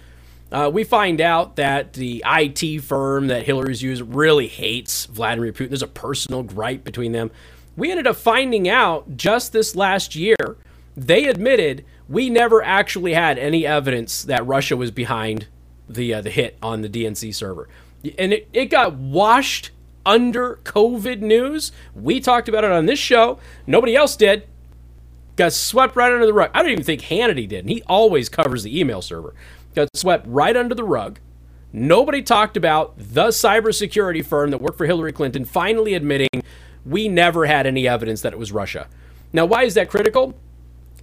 uh, 0.51 0.71
we 0.73 0.85
find 0.85 1.21
out 1.21 1.57
that 1.57 1.93
the 1.93 2.25
IT 2.27 2.81
firm 2.83 3.27
that 3.27 3.45
Hillary's 3.45 3.83
used 3.83 4.03
really 4.03 4.47
hates 4.47 5.07
Vladimir 5.07 5.53
Putin. 5.53 5.69
There's 5.69 5.83
a 5.83 5.87
personal 5.87 6.43
gripe 6.43 6.85
between 6.85 7.13
them. 7.13 7.31
We 7.77 7.91
ended 7.91 8.07
up 8.07 8.17
finding 8.17 8.69
out 8.69 9.17
just 9.17 9.53
this 9.53 9.77
last 9.77 10.17
year, 10.17 10.57
they 10.97 11.27
admitted 11.27 11.85
we 12.09 12.31
never 12.31 12.63
actually 12.63 13.13
had 13.13 13.39
any 13.39 13.67
evidence 13.67 14.23
that 14.25 14.45
Russia 14.47 14.77
was 14.77 14.91
behind 14.91 15.47
the 15.89 16.15
uh, 16.15 16.21
the 16.23 16.31
hit 16.31 16.59
on 16.63 16.81
the 16.83 16.89
DNC 16.89 17.35
server, 17.35 17.69
and 18.19 18.33
it, 18.33 18.49
it 18.53 18.67
got 18.67 18.95
washed 18.95 19.71
under 20.05 20.59
COVID 20.65 21.21
news. 21.21 21.71
We 21.95 22.19
talked 22.21 22.49
about 22.49 22.65
it 22.65 22.73
on 22.73 22.87
this 22.87 22.99
show. 22.99 23.39
Nobody 23.67 23.95
else 23.95 24.17
did. 24.17 24.49
Got 25.37 25.53
swept 25.53 25.95
right 25.95 26.13
under 26.13 26.27
the 26.27 26.33
rug. 26.33 26.51
I 26.53 26.63
don't 26.63 26.73
even 26.73 26.85
think 26.85 27.03
Hannity 27.03 27.47
did, 27.47 27.61
and 27.61 27.71
he 27.71 27.83
always 27.87 28.29
covers 28.29 28.65
the 28.65 28.79
email 28.79 29.03
server. 29.03 29.35
Got 29.79 29.97
swept 29.97 30.27
right 30.27 30.57
under 30.57 30.75
the 30.75 30.83
rug. 30.83 31.21
Nobody 31.73 32.21
talked 32.21 32.57
about 32.57 32.95
the 32.99 33.29
cybersecurity 33.29 34.27
firm 34.27 34.51
that 34.51 34.61
worked 34.61 34.77
for 34.77 34.87
Hillary 34.87 35.13
Clinton 35.13 35.45
finally 35.45 35.95
admitting 35.95 36.43
we 36.85 37.07
never 37.07 37.47
had 37.47 37.65
any 37.65 37.87
evidence 37.87 38.23
that 38.23 38.33
it 38.33 38.41
was 38.41 38.51
Russia. 38.51 38.89
Now, 39.33 39.47
why 39.47 39.63
is 39.63 39.75
that 39.75 39.89
critical? 39.89 40.35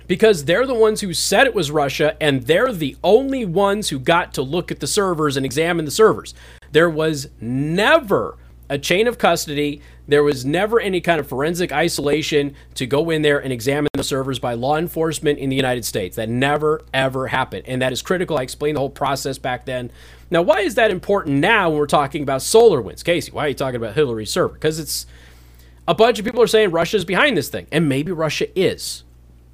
because 0.07 0.45
they're 0.45 0.67
the 0.67 0.73
ones 0.75 1.01
who 1.01 1.13
said 1.13 1.47
it 1.47 1.55
was 1.55 1.71
Russia, 1.71 2.15
and 2.21 2.43
they're 2.43 2.71
the 2.71 2.95
only 3.03 3.43
ones 3.43 3.89
who 3.89 3.97
got 3.97 4.35
to 4.35 4.43
look 4.43 4.71
at 4.71 4.79
the 4.79 4.85
servers 4.85 5.35
and 5.35 5.43
examine 5.43 5.85
the 5.85 5.89
servers. 5.89 6.35
There 6.71 6.89
was 6.89 7.29
never 7.41 8.37
a 8.69 8.77
chain 8.77 9.07
of 9.07 9.17
custody. 9.17 9.81
There 10.07 10.23
was 10.23 10.45
never 10.45 10.79
any 10.79 11.01
kind 11.01 11.19
of 11.19 11.27
forensic 11.27 11.71
isolation 11.71 12.55
to 12.75 12.85
go 12.85 13.09
in 13.09 13.21
there 13.21 13.39
and 13.39 13.51
examine 13.51 13.89
the 13.93 14.03
servers 14.03 14.39
by 14.39 14.53
law 14.53 14.77
enforcement 14.77 15.39
in 15.39 15.49
the 15.49 15.55
United 15.55 15.85
States. 15.85 16.15
That 16.15 16.29
never, 16.29 16.81
ever 16.93 17.27
happened. 17.27 17.63
And 17.67 17.81
that 17.81 17.91
is 17.91 18.01
critical. 18.01 18.37
I 18.37 18.43
explained 18.43 18.75
the 18.75 18.81
whole 18.81 18.89
process 18.89 19.37
back 19.37 19.65
then. 19.65 19.91
Now, 20.29 20.41
why 20.41 20.61
is 20.61 20.75
that 20.75 20.91
important 20.91 21.37
now 21.37 21.69
when 21.69 21.79
we're 21.79 21.87
talking 21.87 22.23
about 22.23 22.41
SolarWinds? 22.41 23.03
Casey, 23.03 23.31
why 23.31 23.45
are 23.45 23.49
you 23.49 23.55
talking 23.55 23.77
about 23.77 23.95
Hillary's 23.95 24.31
server? 24.31 24.53
Because 24.53 24.79
it's 24.79 25.05
a 25.87 25.93
bunch 25.93 26.19
of 26.19 26.25
people 26.25 26.41
are 26.41 26.47
saying 26.47 26.71
Russia's 26.71 27.05
behind 27.05 27.37
this 27.37 27.49
thing. 27.49 27.67
And 27.71 27.87
maybe 27.89 28.11
Russia 28.11 28.47
is 28.59 29.03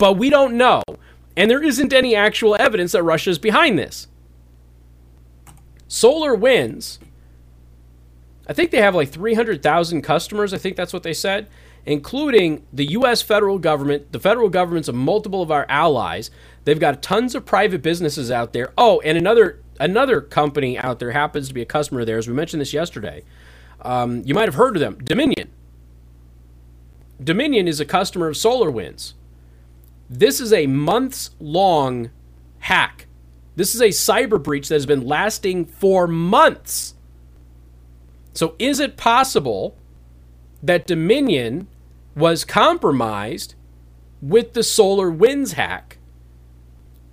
but 0.02 0.14
we 0.14 0.32
don't 0.32 0.56
know. 0.56 0.82
And 1.38 1.52
there 1.52 1.62
isn't 1.62 1.94
any 1.94 2.16
actual 2.16 2.56
evidence 2.60 2.94
that 2.94 3.04
Russia 3.04 3.30
is 3.30 3.38
behind 3.38 3.78
this. 3.78 4.08
SolarWinds, 5.88 6.98
I 8.48 8.54
think 8.54 8.72
they 8.72 8.82
have 8.82 8.96
like 8.96 9.10
300,000 9.10 10.02
customers. 10.02 10.54
I 10.54 10.58
think 10.58 10.76
that's 10.76 10.94
what 10.94 11.04
they 11.04 11.14
said, 11.14 11.48
including 11.86 12.66
the 12.74 12.86
U.S. 12.92 13.22
federal 13.22 13.60
government, 13.60 14.12
the 14.12 14.20
federal 14.20 14.50
governments 14.50 14.88
of 14.88 14.96
multiple 14.96 15.42
of 15.42 15.52
our 15.52 15.66
allies. 15.70 16.32
They've 16.64 16.80
got 16.80 17.02
tons 17.02 17.36
of 17.36 17.46
private 17.46 17.82
businesses 17.82 18.32
out 18.32 18.54
there. 18.54 18.74
Oh, 18.78 19.00
and 19.02 19.18
another 19.18 19.62
another 19.80 20.22
company 20.22 20.78
out 20.78 21.00
there 21.00 21.12
happens 21.12 21.48
to 21.48 21.54
be 21.54 21.62
a 21.62 21.66
customer 21.66 22.02
of 22.02 22.08
theirs. 22.08 22.28
We 22.28 22.34
mentioned 22.34 22.62
this 22.62 22.74
yesterday. 22.74 23.24
Um, 23.82 24.22
you 24.26 24.36
might 24.36 24.46
have 24.46 24.56
heard 24.56 24.76
of 24.76 24.80
them, 24.80 24.98
Dominion. 25.04 25.50
Dominion 27.24 27.68
is 27.68 27.80
a 27.80 27.86
customer 27.86 28.28
of 28.28 28.36
SolarWinds. 28.36 29.14
This 30.10 30.40
is 30.40 30.52
a 30.52 30.68
months 30.68 31.32
long 31.40 32.12
hack. 32.60 33.08
This 33.56 33.76
is 33.76 33.82
a 33.82 33.90
cyber 33.90 34.42
breach 34.42 34.70
that 34.70 34.76
has 34.76 34.86
been 34.86 35.06
lasting 35.06 35.66
for 35.66 36.08
months. 36.08 36.96
So, 38.34 38.56
is 38.60 38.80
it 38.80 38.98
possible 38.98 39.76
that 40.64 40.88
Dominion 40.88 41.68
was 42.16 42.46
compromised 42.46 43.56
with 44.22 44.54
the 44.54 44.64
solar 44.64 45.10
winds 45.12 45.54
hack? 45.54 45.98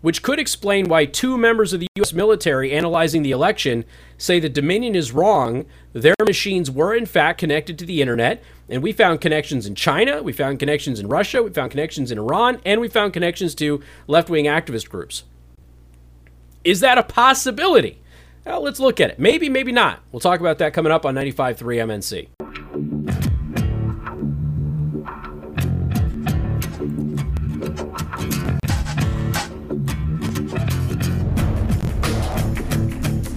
Which 0.01 0.23
could 0.23 0.39
explain 0.39 0.89
why 0.89 1.07
two 1.07 1.37
members 1.37 1.73
of 1.73 1.81
the 1.81 1.89
U.S. 1.97 2.13
military 2.13 2.71
analyzing 2.71 3.23
the 3.23 3.33
election 3.33 3.85
say 4.17 4.39
that 4.39 4.53
Dominion 4.53 4.95
is 4.95 5.11
wrong. 5.11 5.67
Their 5.93 6.15
machines 6.25 6.71
were, 6.71 6.95
in 6.95 7.05
fact, 7.05 7.41
connected 7.41 7.81
to 7.81 7.85
the 7.85 8.01
internet. 8.01 8.41
And 8.69 8.81
we 8.81 8.93
found 8.93 9.21
connections 9.21 9.67
in 9.67 9.75
China, 9.75 10.23
we 10.23 10.33
found 10.33 10.61
connections 10.61 11.01
in 11.01 11.09
Russia, 11.09 11.43
we 11.43 11.51
found 11.51 11.73
connections 11.73 12.13
in 12.13 12.19
Iran, 12.19 12.61
and 12.65 12.81
we 12.81 12.87
found 12.87 13.13
connections 13.13 13.57
to 13.57 13.83
left 14.07 14.31
wing 14.31 14.45
activist 14.45 14.89
groups. 14.89 15.25
Is 16.63 16.79
that 16.81 16.99
a 16.99 17.03
possibility? 17.03 17.99
Well, 18.49 18.63
let's 18.63 18.81
look 18.81 18.99
at 18.99 19.11
it. 19.11 19.19
Maybe, 19.19 19.51
maybe 19.51 19.73
not. 19.73 20.01
We'll 20.11 20.21
talk 20.21 20.41
about 20.41 20.57
that 20.57 20.73
coming 20.73 20.91
up 20.91 21.05
on 21.05 21.15
95.3 21.15 21.59
MNC. 21.85 22.29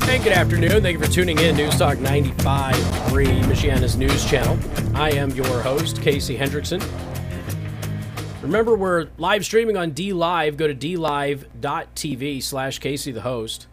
Hey, 0.06 0.24
good 0.24 0.32
afternoon. 0.32 0.82
Thank 0.82 0.98
you 0.98 1.04
for 1.06 1.12
tuning 1.12 1.38
in. 1.40 1.58
News 1.58 1.78
Talk 1.78 1.98
95.3, 1.98 3.42
Michiana's 3.44 3.98
news 3.98 4.24
channel. 4.24 4.58
I 4.96 5.12
am 5.12 5.32
your 5.32 5.62
host, 5.62 6.02
Casey 6.02 6.38
Hendrickson. 6.38 6.82
Remember, 8.42 8.76
we're 8.76 9.10
live 9.18 9.44
streaming 9.44 9.76
on 9.76 9.92
DLive. 9.92 10.56
Go 10.56 10.68
to 10.68 10.74
dlive.tv 10.74 12.42
slash 12.42 12.80
Casey 12.80 13.12
the 13.12 13.22
host. 13.22 13.68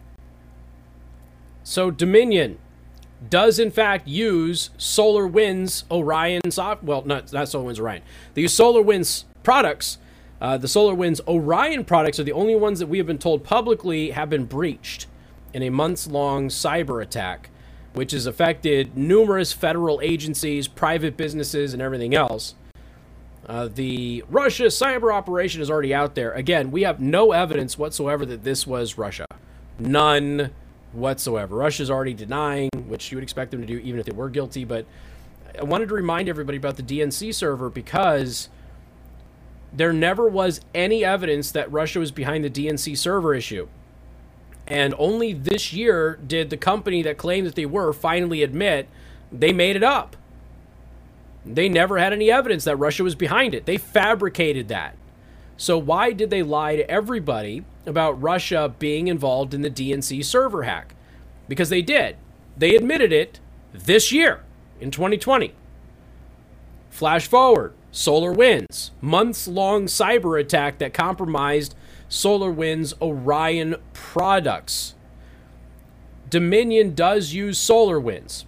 So, 1.69 1.91
Dominion 1.91 2.57
does 3.29 3.59
in 3.59 3.69
fact 3.69 4.07
use 4.07 4.71
SolarWinds 4.79 5.83
Orion 5.91 6.49
soft. 6.49 6.81
Well, 6.81 7.03
not 7.03 7.31
not 7.31 7.45
SolarWinds 7.45 7.79
Orion. 7.79 8.01
They 8.33 8.41
use 8.41 8.57
SolarWinds 8.57 9.25
products. 9.43 9.99
Uh, 10.41 10.57
the 10.57 10.65
SolarWinds 10.65 11.21
Orion 11.27 11.85
products 11.85 12.19
are 12.19 12.23
the 12.23 12.31
only 12.31 12.55
ones 12.55 12.79
that 12.79 12.87
we 12.87 12.97
have 12.97 13.05
been 13.05 13.19
told 13.19 13.43
publicly 13.43 14.09
have 14.09 14.31
been 14.31 14.45
breached 14.45 15.05
in 15.53 15.61
a 15.61 15.69
months 15.69 16.07
long 16.07 16.47
cyber 16.47 17.03
attack, 17.03 17.51
which 17.93 18.13
has 18.13 18.25
affected 18.25 18.97
numerous 18.97 19.53
federal 19.53 20.01
agencies, 20.01 20.67
private 20.67 21.15
businesses, 21.17 21.71
and 21.73 21.83
everything 21.83 22.15
else. 22.15 22.55
Uh, 23.45 23.67
the 23.67 24.23
Russia 24.27 24.63
cyber 24.63 25.13
operation 25.13 25.61
is 25.61 25.69
already 25.69 25.93
out 25.93 26.15
there. 26.15 26.31
Again, 26.31 26.71
we 26.71 26.81
have 26.81 26.99
no 26.99 27.31
evidence 27.31 27.77
whatsoever 27.77 28.25
that 28.25 28.43
this 28.43 28.65
was 28.65 28.97
Russia. 28.97 29.27
None 29.77 30.49
whatsoever. 30.93 31.55
Russia's 31.55 31.89
already 31.89 32.13
denying, 32.13 32.69
which 32.87 33.11
you 33.11 33.17
would 33.17 33.23
expect 33.23 33.51
them 33.51 33.61
to 33.61 33.67
do 33.67 33.77
even 33.79 33.99
if 33.99 34.05
they 34.05 34.15
were 34.15 34.29
guilty. 34.29 34.65
But 34.65 34.85
I 35.57 35.63
wanted 35.63 35.89
to 35.89 35.95
remind 35.95 36.29
everybody 36.29 36.57
about 36.57 36.77
the 36.77 36.83
DNC 36.83 37.33
server 37.33 37.69
because 37.69 38.49
there 39.71 39.93
never 39.93 40.27
was 40.27 40.61
any 40.73 41.05
evidence 41.05 41.51
that 41.51 41.71
Russia 41.71 41.99
was 41.99 42.11
behind 42.11 42.43
the 42.43 42.49
DNC 42.49 42.97
server 42.97 43.35
issue. 43.35 43.67
And 44.67 44.93
only 44.97 45.33
this 45.33 45.73
year 45.73 46.19
did 46.25 46.49
the 46.49 46.57
company 46.57 47.01
that 47.01 47.17
claimed 47.17 47.47
that 47.47 47.55
they 47.55 47.65
were 47.65 47.91
finally 47.91 48.43
admit 48.43 48.87
they 49.31 49.51
made 49.51 49.75
it 49.75 49.83
up. 49.83 50.15
They 51.45 51.69
never 51.69 51.97
had 51.97 52.13
any 52.13 52.29
evidence 52.29 52.65
that 52.65 52.75
Russia 52.75 53.03
was 53.03 53.15
behind 53.15 53.55
it. 53.55 53.65
They 53.65 53.77
fabricated 53.77 54.67
that. 54.67 54.95
So 55.57 55.77
why 55.77 56.13
did 56.13 56.29
they 56.29 56.43
lie 56.43 56.75
to 56.75 56.89
everybody 56.89 57.65
about 57.89 58.21
Russia 58.21 58.73
being 58.79 59.07
involved 59.07 59.53
in 59.53 59.61
the 59.61 59.69
DNC 59.69 60.23
server 60.23 60.63
hack 60.63 60.95
because 61.47 61.69
they 61.69 61.81
did. 61.81 62.15
They 62.55 62.75
admitted 62.75 63.11
it 63.11 63.39
this 63.73 64.11
year 64.11 64.43
in 64.79 64.91
2020. 64.91 65.53
Flash 66.89 67.27
forward, 67.27 67.73
SolarWinds, 67.91 68.91
months 69.01 69.47
long 69.47 69.85
cyber 69.85 70.39
attack 70.39 70.77
that 70.79 70.93
compromised 70.93 71.75
SolarWinds 72.09 72.93
Orion 73.01 73.75
products. 73.93 74.95
Dominion 76.29 76.93
does 76.93 77.33
use 77.33 77.59
SolarWinds. 77.59 78.45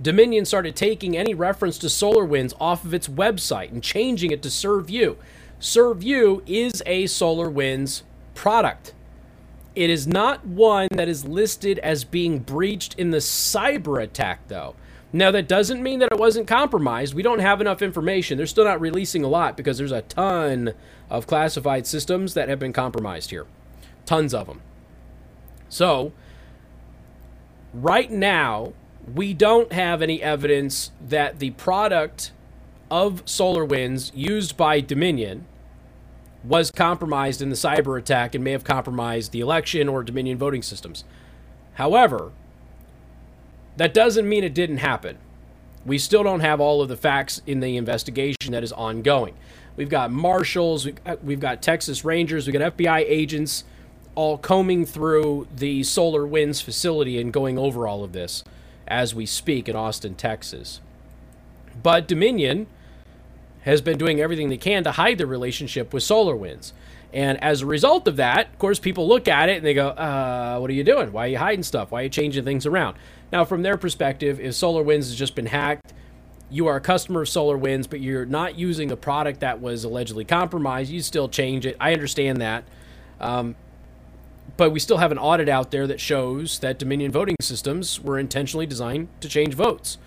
Dominion 0.00 0.44
started 0.44 0.76
taking 0.76 1.16
any 1.16 1.34
reference 1.34 1.76
to 1.78 1.88
SolarWinds 1.88 2.54
off 2.60 2.84
of 2.84 2.94
its 2.94 3.08
website 3.08 3.70
and 3.72 3.82
changing 3.82 4.30
it 4.30 4.42
to 4.42 4.50
Serv-U. 4.50 5.16
Serve 5.58 6.04
You 6.04 6.42
is 6.46 6.82
a 6.86 7.04
SolarWinds 7.04 8.02
product. 8.38 8.94
It 9.74 9.90
is 9.90 10.06
not 10.06 10.46
one 10.46 10.86
that 10.92 11.08
is 11.08 11.26
listed 11.26 11.80
as 11.80 12.04
being 12.04 12.38
breached 12.38 12.94
in 12.96 13.10
the 13.10 13.18
cyber 13.18 14.00
attack, 14.00 14.46
though. 14.46 14.76
Now, 15.12 15.32
that 15.32 15.48
doesn't 15.48 15.82
mean 15.82 15.98
that 15.98 16.12
it 16.12 16.18
wasn't 16.18 16.46
compromised. 16.46 17.14
We 17.14 17.22
don't 17.22 17.40
have 17.40 17.60
enough 17.60 17.82
information. 17.82 18.38
They're 18.38 18.46
still 18.46 18.64
not 18.64 18.80
releasing 18.80 19.24
a 19.24 19.28
lot 19.28 19.56
because 19.56 19.76
there's 19.76 19.92
a 19.92 20.02
ton 20.02 20.74
of 21.10 21.26
classified 21.26 21.86
systems 21.86 22.34
that 22.34 22.48
have 22.48 22.60
been 22.60 22.72
compromised 22.72 23.30
here. 23.30 23.46
Tons 24.06 24.32
of 24.32 24.46
them. 24.46 24.60
So, 25.68 26.12
right 27.74 28.10
now, 28.10 28.72
we 29.12 29.34
don't 29.34 29.72
have 29.72 30.00
any 30.00 30.22
evidence 30.22 30.92
that 31.04 31.40
the 31.40 31.50
product 31.52 32.30
of 32.88 33.24
SolarWinds 33.24 34.12
used 34.14 34.56
by 34.56 34.80
Dominion 34.80 35.46
was 36.44 36.70
compromised 36.70 37.42
in 37.42 37.50
the 37.50 37.56
cyber 37.56 37.98
attack 37.98 38.34
and 38.34 38.44
may 38.44 38.52
have 38.52 38.64
compromised 38.64 39.32
the 39.32 39.40
election 39.40 39.88
or 39.88 40.02
Dominion 40.02 40.38
voting 40.38 40.62
systems. 40.62 41.04
However, 41.74 42.32
that 43.76 43.94
doesn't 43.94 44.28
mean 44.28 44.44
it 44.44 44.54
didn't 44.54 44.78
happen. 44.78 45.18
We 45.84 45.98
still 45.98 46.22
don't 46.22 46.40
have 46.40 46.60
all 46.60 46.82
of 46.82 46.88
the 46.88 46.96
facts 46.96 47.40
in 47.46 47.60
the 47.60 47.76
investigation 47.76 48.52
that 48.52 48.62
is 48.62 48.72
ongoing. 48.72 49.34
We've 49.76 49.88
got 49.88 50.10
marshals, 50.10 50.86
we've 51.22 51.38
uh, 51.38 51.40
got 51.40 51.62
Texas 51.62 52.04
Rangers, 52.04 52.46
we've 52.46 52.58
got 52.58 52.76
FBI 52.76 53.04
agents 53.06 53.64
all 54.16 54.36
combing 54.36 54.84
through 54.84 55.46
the 55.54 55.82
SolarWinds 55.82 56.60
facility 56.60 57.20
and 57.20 57.32
going 57.32 57.56
over 57.56 57.86
all 57.86 58.02
of 58.02 58.12
this 58.12 58.42
as 58.88 59.14
we 59.14 59.24
speak 59.24 59.68
in 59.68 59.76
Austin, 59.76 60.16
Texas. 60.16 60.80
But 61.80 62.08
Dominion 62.08 62.66
has 63.68 63.80
been 63.80 63.98
doing 63.98 64.20
everything 64.20 64.48
they 64.48 64.56
can 64.56 64.84
to 64.84 64.92
hide 64.92 65.18
their 65.18 65.26
relationship 65.26 65.92
with 65.92 66.02
SolarWinds. 66.02 66.72
And 67.12 67.42
as 67.42 67.62
a 67.62 67.66
result 67.66 68.06
of 68.06 68.16
that, 68.16 68.48
of 68.52 68.58
course, 68.58 68.78
people 68.78 69.08
look 69.08 69.28
at 69.28 69.48
it 69.48 69.58
and 69.58 69.66
they 69.66 69.74
go, 69.74 69.88
uh, 69.88 70.58
what 70.58 70.70
are 70.70 70.74
you 70.74 70.84
doing? 70.84 71.12
Why 71.12 71.24
are 71.24 71.28
you 71.28 71.38
hiding 71.38 71.62
stuff? 71.62 71.90
Why 71.90 72.00
are 72.00 72.04
you 72.04 72.08
changing 72.08 72.44
things 72.44 72.66
around? 72.66 72.96
Now, 73.32 73.44
from 73.44 73.62
their 73.62 73.76
perspective, 73.76 74.40
if 74.40 74.54
SolarWinds 74.54 74.96
has 74.96 75.14
just 75.14 75.34
been 75.34 75.46
hacked, 75.46 75.92
you 76.50 76.66
are 76.66 76.76
a 76.76 76.80
customer 76.80 77.22
of 77.22 77.28
SolarWinds, 77.28 77.88
but 77.88 78.00
you're 78.00 78.26
not 78.26 78.58
using 78.58 78.88
the 78.88 78.96
product 78.96 79.40
that 79.40 79.60
was 79.60 79.84
allegedly 79.84 80.24
compromised, 80.24 80.90
you 80.90 81.02
still 81.02 81.28
change 81.28 81.66
it. 81.66 81.76
I 81.78 81.92
understand 81.92 82.40
that. 82.40 82.64
Um, 83.20 83.54
but 84.56 84.70
we 84.70 84.80
still 84.80 84.96
have 84.96 85.12
an 85.12 85.18
audit 85.18 85.48
out 85.48 85.70
there 85.70 85.86
that 85.86 86.00
shows 86.00 86.58
that 86.60 86.78
Dominion 86.78 87.12
voting 87.12 87.36
systems 87.40 88.00
were 88.00 88.18
intentionally 88.18 88.66
designed 88.66 89.08
to 89.20 89.28
change 89.28 89.54
votes. 89.54 89.98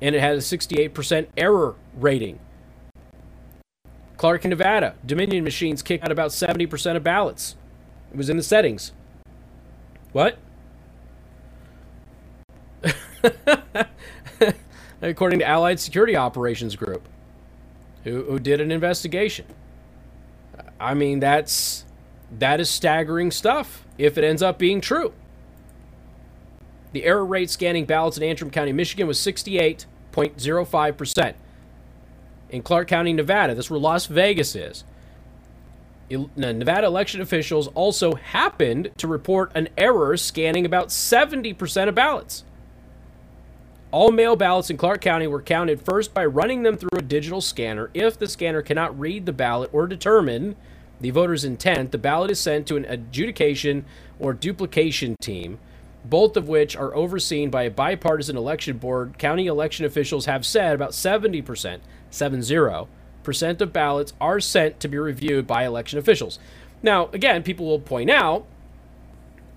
And 0.00 0.14
it 0.14 0.20
had 0.20 0.34
a 0.34 0.38
68% 0.38 1.26
error 1.36 1.74
rating. 1.94 2.38
Clark, 4.20 4.44
Nevada, 4.44 4.94
Dominion 5.06 5.44
machines 5.44 5.82
kick 5.82 6.04
out 6.04 6.12
about 6.12 6.30
70% 6.30 6.94
of 6.94 7.02
ballots. 7.02 7.56
It 8.12 8.18
was 8.18 8.28
in 8.28 8.36
the 8.36 8.42
settings. 8.42 8.92
What? 10.12 10.36
According 15.00 15.38
to 15.38 15.46
Allied 15.46 15.80
Security 15.80 16.16
Operations 16.16 16.76
Group, 16.76 17.08
who, 18.04 18.24
who 18.24 18.38
did 18.38 18.60
an 18.60 18.70
investigation. 18.70 19.46
I 20.78 20.92
mean, 20.92 21.20
that's 21.20 21.86
that 22.30 22.60
is 22.60 22.68
staggering 22.68 23.30
stuff 23.30 23.86
if 23.96 24.18
it 24.18 24.24
ends 24.24 24.42
up 24.42 24.58
being 24.58 24.82
true. 24.82 25.14
The 26.92 27.04
error 27.04 27.24
rate 27.24 27.48
scanning 27.48 27.86
ballots 27.86 28.18
in 28.18 28.22
Antrim 28.22 28.50
County, 28.50 28.74
Michigan 28.74 29.06
was 29.06 29.18
68.05%. 29.18 31.34
In 32.50 32.62
Clark 32.62 32.88
County, 32.88 33.12
Nevada, 33.12 33.54
that's 33.54 33.70
where 33.70 33.80
Las 33.80 34.06
Vegas 34.06 34.54
is. 34.56 34.84
Nevada 36.36 36.88
election 36.88 37.20
officials 37.20 37.68
also 37.68 38.14
happened 38.14 38.90
to 38.96 39.06
report 39.06 39.52
an 39.54 39.68
error 39.78 40.16
scanning 40.16 40.66
about 40.66 40.88
70% 40.88 41.88
of 41.88 41.94
ballots. 41.94 42.42
All 43.92 44.10
mail 44.10 44.34
ballots 44.34 44.70
in 44.70 44.76
Clark 44.76 45.00
County 45.00 45.28
were 45.28 45.42
counted 45.42 45.82
first 45.82 46.12
by 46.12 46.24
running 46.24 46.64
them 46.64 46.76
through 46.76 46.98
a 46.98 47.02
digital 47.02 47.40
scanner. 47.40 47.90
If 47.94 48.18
the 48.18 48.28
scanner 48.28 48.62
cannot 48.62 48.98
read 48.98 49.26
the 49.26 49.32
ballot 49.32 49.70
or 49.72 49.86
determine 49.86 50.56
the 51.00 51.10
voter's 51.10 51.44
intent, 51.44 51.92
the 51.92 51.98
ballot 51.98 52.30
is 52.30 52.40
sent 52.40 52.66
to 52.68 52.76
an 52.76 52.84
adjudication 52.86 53.84
or 54.18 54.32
duplication 54.32 55.16
team, 55.20 55.58
both 56.04 56.36
of 56.36 56.48
which 56.48 56.76
are 56.76 56.94
overseen 56.94 57.50
by 57.50 57.64
a 57.64 57.70
bipartisan 57.70 58.36
election 58.36 58.78
board. 58.78 59.18
County 59.18 59.46
election 59.46 59.84
officials 59.84 60.26
have 60.26 60.46
said 60.46 60.74
about 60.74 60.90
70%, 60.90 61.80
70 62.10 62.86
percent 63.22 63.60
of 63.60 63.72
ballots 63.72 64.12
are 64.20 64.40
sent 64.40 64.80
to 64.80 64.88
be 64.88 64.98
reviewed 64.98 65.46
by 65.46 65.64
election 65.64 65.98
officials. 65.98 66.38
Now, 66.82 67.08
again, 67.12 67.42
people 67.42 67.66
will 67.66 67.80
point 67.80 68.10
out 68.10 68.46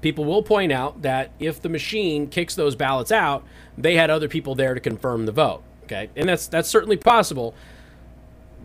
people 0.03 0.25
will 0.25 0.43
point 0.43 0.71
out 0.71 1.01
that 1.01 1.31
if 1.39 1.61
the 1.61 1.69
machine 1.69 2.27
kicks 2.27 2.53
those 2.53 2.75
ballots 2.75 3.11
out, 3.11 3.43
they 3.77 3.95
had 3.95 4.09
other 4.11 4.27
people 4.27 4.53
there 4.53 4.75
to 4.75 4.79
confirm 4.79 5.25
the 5.25 5.31
vote. 5.31 5.63
Okay, 5.85 6.09
and 6.15 6.29
that's 6.29 6.45
that's 6.45 6.69
certainly 6.69 6.97
possible. 6.97 7.55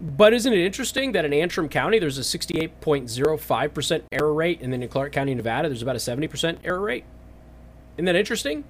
But 0.00 0.32
isn't 0.32 0.52
it 0.52 0.64
interesting 0.64 1.12
that 1.12 1.24
in 1.24 1.32
Antrim 1.32 1.68
County 1.68 1.98
there's 1.98 2.18
a 2.18 2.22
68.05% 2.22 4.02
error 4.12 4.34
rate, 4.34 4.60
and 4.60 4.72
then 4.72 4.82
in 4.82 4.88
Clark 4.88 5.12
County, 5.12 5.34
Nevada, 5.34 5.68
there's 5.68 5.82
about 5.82 5.96
a 5.96 5.98
70% 5.98 6.58
error 6.64 6.80
rate? 6.80 7.04
Isn't 7.98 8.06
that 8.06 8.16
interesting? 8.16 8.62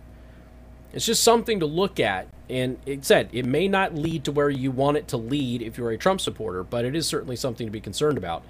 It's 0.95 1.05
just 1.05 1.23
something 1.23 1.61
to 1.61 1.67
look 1.67 2.01
at. 2.01 2.29
And 2.49 2.79
it 2.87 3.05
said 3.05 3.29
it 3.33 3.45
may 3.45 3.69
not 3.69 3.95
lead 3.95 4.25
to 4.25 4.33
where 4.33 4.49
you 4.49 4.71
want 4.71 4.97
it 4.97 5.07
to 5.09 5.19
lead 5.19 5.61
if 5.61 5.77
you're 5.77 5.91
a 5.91 5.99
Trump 5.99 6.23
supporter, 6.23 6.65
but 6.65 6.87
it 6.87 6.97
is 6.97 7.07
certainly 7.07 7.37
something 7.37 7.67
to 7.67 7.71
be 7.71 7.81
concerned 7.81 8.17
about. 8.17 8.43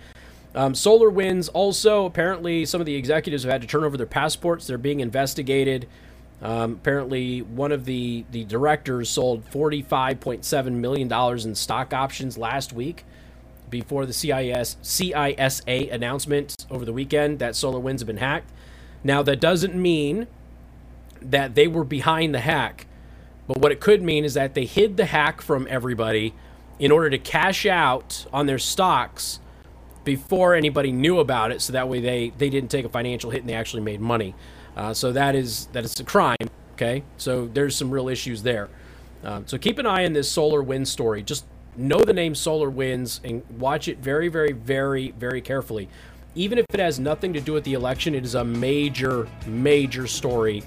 Um, 0.54 0.72
SolarWinds 0.72 1.50
also, 1.52 2.06
apparently, 2.06 2.64
some 2.64 2.80
of 2.80 2.86
the 2.86 2.94
executives 2.94 3.42
have 3.42 3.50
had 3.50 3.60
to 3.62 3.66
turn 3.66 3.82
over 3.82 3.96
their 3.96 4.06
passports. 4.06 4.68
They're 4.68 4.78
being 4.78 5.00
investigated. 5.00 5.88
Um, 6.40 6.74
apparently, 6.74 7.42
one 7.42 7.72
of 7.72 7.84
the, 7.84 8.24
the 8.30 8.44
directors 8.44 9.10
sold 9.10 9.44
$45.7 9.50 10.72
million 10.72 11.12
in 11.12 11.54
stock 11.56 11.92
options 11.92 12.38
last 12.38 12.72
week 12.72 13.04
before 13.68 14.06
the 14.06 14.12
CIS, 14.12 14.76
CISA 14.82 15.92
announcement 15.92 16.54
over 16.70 16.84
the 16.84 16.92
weekend 16.92 17.40
that 17.40 17.56
solar 17.56 17.80
winds 17.80 18.00
have 18.00 18.06
been 18.06 18.18
hacked. 18.18 18.50
Now, 19.02 19.22
that 19.24 19.40
doesn't 19.40 19.74
mean 19.74 20.28
that 21.22 21.54
they 21.54 21.66
were 21.66 21.84
behind 21.84 22.34
the 22.34 22.40
hack, 22.40 22.86
but 23.46 23.58
what 23.58 23.72
it 23.72 23.80
could 23.80 24.02
mean 24.02 24.24
is 24.24 24.34
that 24.34 24.54
they 24.54 24.64
hid 24.64 24.96
the 24.96 25.06
hack 25.06 25.40
from 25.40 25.66
everybody 25.70 26.34
in 26.78 26.90
order 26.90 27.10
to 27.10 27.18
cash 27.18 27.66
out 27.66 28.26
on 28.32 28.46
their 28.46 28.58
stocks 28.58 29.40
before 30.04 30.54
anybody 30.54 30.92
knew 30.92 31.18
about 31.18 31.50
it 31.50 31.60
so 31.60 31.72
that 31.72 31.88
way 31.88 32.00
they, 32.00 32.32
they 32.38 32.50
didn't 32.50 32.70
take 32.70 32.84
a 32.84 32.88
financial 32.88 33.30
hit 33.30 33.40
and 33.40 33.48
they 33.48 33.54
actually 33.54 33.82
made 33.82 34.00
money. 34.00 34.34
Uh, 34.76 34.94
so 34.94 35.12
that 35.12 35.34
is 35.34 35.66
that 35.72 35.84
is 35.84 35.98
a 35.98 36.04
crime. 36.04 36.36
Okay, 36.74 37.02
so 37.16 37.48
there's 37.48 37.74
some 37.74 37.90
real 37.90 38.08
issues 38.08 38.42
there. 38.42 38.68
Um, 39.24 39.46
so 39.46 39.58
keep 39.58 39.78
an 39.78 39.86
eye 39.86 40.04
on 40.04 40.12
this 40.12 40.30
solar 40.30 40.62
wind 40.62 40.86
story. 40.86 41.22
Just 41.22 41.44
know 41.78 42.00
the 42.00 42.12
name 42.12 42.34
Solar 42.34 42.70
Winds 42.70 43.20
and 43.24 43.42
watch 43.58 43.88
it 43.88 43.98
very, 43.98 44.28
very, 44.28 44.52
very, 44.52 45.12
very 45.12 45.40
carefully. 45.40 45.88
Even 46.34 46.58
if 46.58 46.66
it 46.72 46.80
has 46.80 47.00
nothing 47.00 47.32
to 47.32 47.40
do 47.40 47.52
with 47.52 47.64
the 47.64 47.74
election, 47.74 48.14
it 48.14 48.24
is 48.24 48.34
a 48.34 48.44
major, 48.44 49.28
major 49.46 50.06
story 50.06 50.62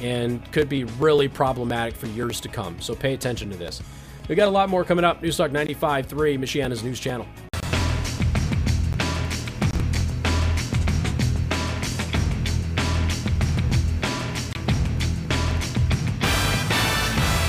and 0.00 0.50
could 0.52 0.68
be 0.68 0.84
really 0.84 1.28
problematic 1.28 1.94
for 1.94 2.06
years 2.08 2.40
to 2.40 2.48
come. 2.48 2.80
So 2.80 2.94
pay 2.94 3.14
attention 3.14 3.50
to 3.50 3.56
this. 3.56 3.82
We 4.28 4.34
got 4.34 4.48
a 4.48 4.50
lot 4.50 4.68
more 4.68 4.84
coming 4.84 5.04
up. 5.04 5.22
Newstalk 5.22 5.50
95.3, 5.50 6.38
Michiana's 6.38 6.82
news 6.82 7.00
channel. 7.00 7.26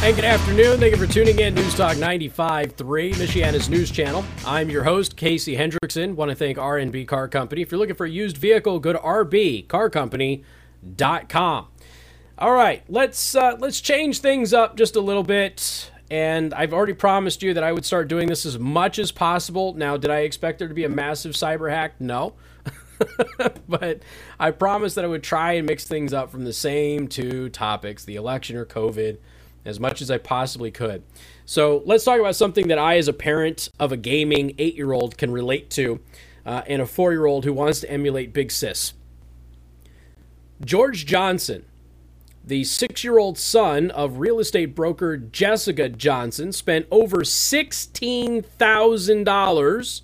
And 0.01 0.15
good 0.15 0.25
afternoon. 0.25 0.79
Thank 0.79 0.95
you 0.95 1.05
for 1.05 1.11
tuning 1.11 1.39
in. 1.39 1.53
News 1.53 1.75
Talk 1.75 1.97
95.3, 1.97 3.15
Michiana's 3.15 3.69
news 3.69 3.91
channel. 3.91 4.23
I'm 4.43 4.69
your 4.69 4.83
host, 4.83 5.17
Casey 5.17 5.57
Hendrickson. 5.57 6.15
Want 6.15 6.29
to 6.29 6.35
thank 6.35 6.57
R&B 6.57 7.05
Car 7.05 7.27
Company. 7.27 7.61
If 7.61 7.71
you're 7.71 7.77
looking 7.77 7.95
for 7.95 8.05
a 8.05 8.09
used 8.09 8.37
vehicle, 8.37 8.79
go 8.79 8.93
to 8.93 8.97
rbcarcompany.com. 8.97 11.67
All 12.39 12.53
right, 12.53 12.81
let's 12.87 13.35
uh, 13.35 13.57
let's 13.59 13.81
change 13.81 14.19
things 14.19 14.53
up 14.53 14.77
just 14.77 14.95
a 14.95 15.01
little 15.01 15.23
bit. 15.23 15.91
And 16.09 16.53
I've 16.53 16.73
already 16.73 16.93
promised 16.93 17.43
you 17.43 17.53
that 17.53 17.65
I 17.65 17.73
would 17.73 17.83
start 17.83 18.07
doing 18.07 18.29
this 18.29 18.45
as 18.45 18.57
much 18.57 18.97
as 18.97 19.11
possible. 19.11 19.73
Now, 19.73 19.97
did 19.97 20.09
I 20.09 20.19
expect 20.19 20.59
there 20.59 20.69
to 20.69 20.73
be 20.73 20.85
a 20.85 20.89
massive 20.89 21.33
cyber 21.33 21.69
hack? 21.69 21.99
No. 21.99 22.35
but 23.67 24.03
I 24.39 24.51
promised 24.51 24.95
that 24.95 25.03
I 25.03 25.07
would 25.09 25.21
try 25.21 25.53
and 25.53 25.67
mix 25.67 25.83
things 25.83 26.13
up 26.13 26.31
from 26.31 26.45
the 26.45 26.53
same 26.53 27.09
two 27.09 27.49
topics 27.49 28.05
the 28.05 28.15
election 28.15 28.55
or 28.55 28.65
COVID 28.65 29.17
as 29.65 29.77
much 29.77 30.01
as 30.01 30.09
I 30.09 30.17
possibly 30.17 30.71
could. 30.71 31.03
So 31.43 31.83
let's 31.85 32.05
talk 32.05 32.21
about 32.21 32.37
something 32.37 32.69
that 32.69 32.79
I, 32.79 32.95
as 32.95 33.09
a 33.09 33.13
parent 33.13 33.67
of 33.81 33.91
a 33.91 33.97
gaming 33.97 34.55
eight 34.57 34.75
year 34.75 34.93
old, 34.93 35.17
can 35.17 35.29
relate 35.29 35.69
to, 35.71 35.99
uh, 36.45 36.61
and 36.67 36.81
a 36.81 36.85
four 36.85 37.11
year 37.11 37.25
old 37.25 37.43
who 37.43 37.51
wants 37.51 37.81
to 37.81 37.91
emulate 37.91 38.31
Big 38.31 38.49
Sis. 38.49 38.93
George 40.63 41.05
Johnson, 41.05 41.65
the 42.49 42.63
six 42.63 43.03
year 43.03 43.19
old 43.19 43.37
son 43.37 43.91
of 43.91 44.17
real 44.17 44.39
estate 44.39 44.73
broker 44.75 45.17
Jessica 45.17 45.87
Johnson, 45.87 46.51
spent 46.51 46.87
over 46.91 47.17
$16,000 47.17 50.01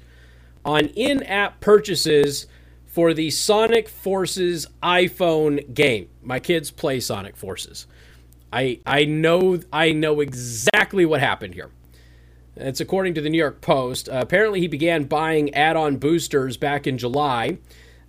on 0.63 0.85
in 0.85 1.23
app 1.23 1.59
purchases 1.59 2.45
for 2.85 3.13
the 3.13 3.31
Sonic 3.31 3.89
Forces 3.89 4.67
iPhone 4.81 5.73
game. 5.73 6.07
My 6.21 6.39
kids 6.39 6.71
play 6.71 7.01
Sonic 7.01 7.35
Forces. 7.35 7.87
I 8.53 8.79
I 8.85 9.03
know 9.05 9.59
I 9.73 9.91
know 9.91 10.21
exactly 10.21 11.05
what 11.05 11.19
happened 11.19 11.55
here. 11.55 11.71
It's 12.55 12.79
according 12.79 13.15
to 13.15 13.21
the 13.21 13.29
New 13.29 13.39
York 13.39 13.59
Post. 13.59 14.07
Uh, 14.07 14.19
apparently, 14.21 14.61
he 14.61 14.67
began 14.67 15.05
buying 15.05 15.51
add-on 15.53 15.97
boosters 15.97 16.55
back 16.55 16.87
in 16.87 16.97
July, 16.97 17.57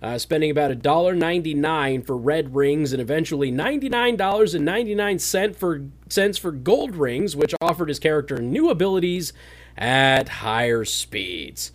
uh, 0.01 0.17
spending 0.17 0.51
about 0.51 0.71
$1.99 0.71 2.05
for 2.05 2.15
red 2.15 2.55
rings 2.55 2.93
and 2.93 3.01
eventually 3.01 3.51
$99.99 3.51 5.55
for 5.55 5.85
cents 6.09 6.37
for 6.37 6.51
gold 6.51 6.95
rings, 6.95 7.35
which 7.35 7.53
offered 7.61 7.89
his 7.89 7.99
character 7.99 8.37
new 8.37 8.69
abilities 8.69 9.33
at 9.77 10.29
higher 10.29 10.85
speeds. 10.85 11.71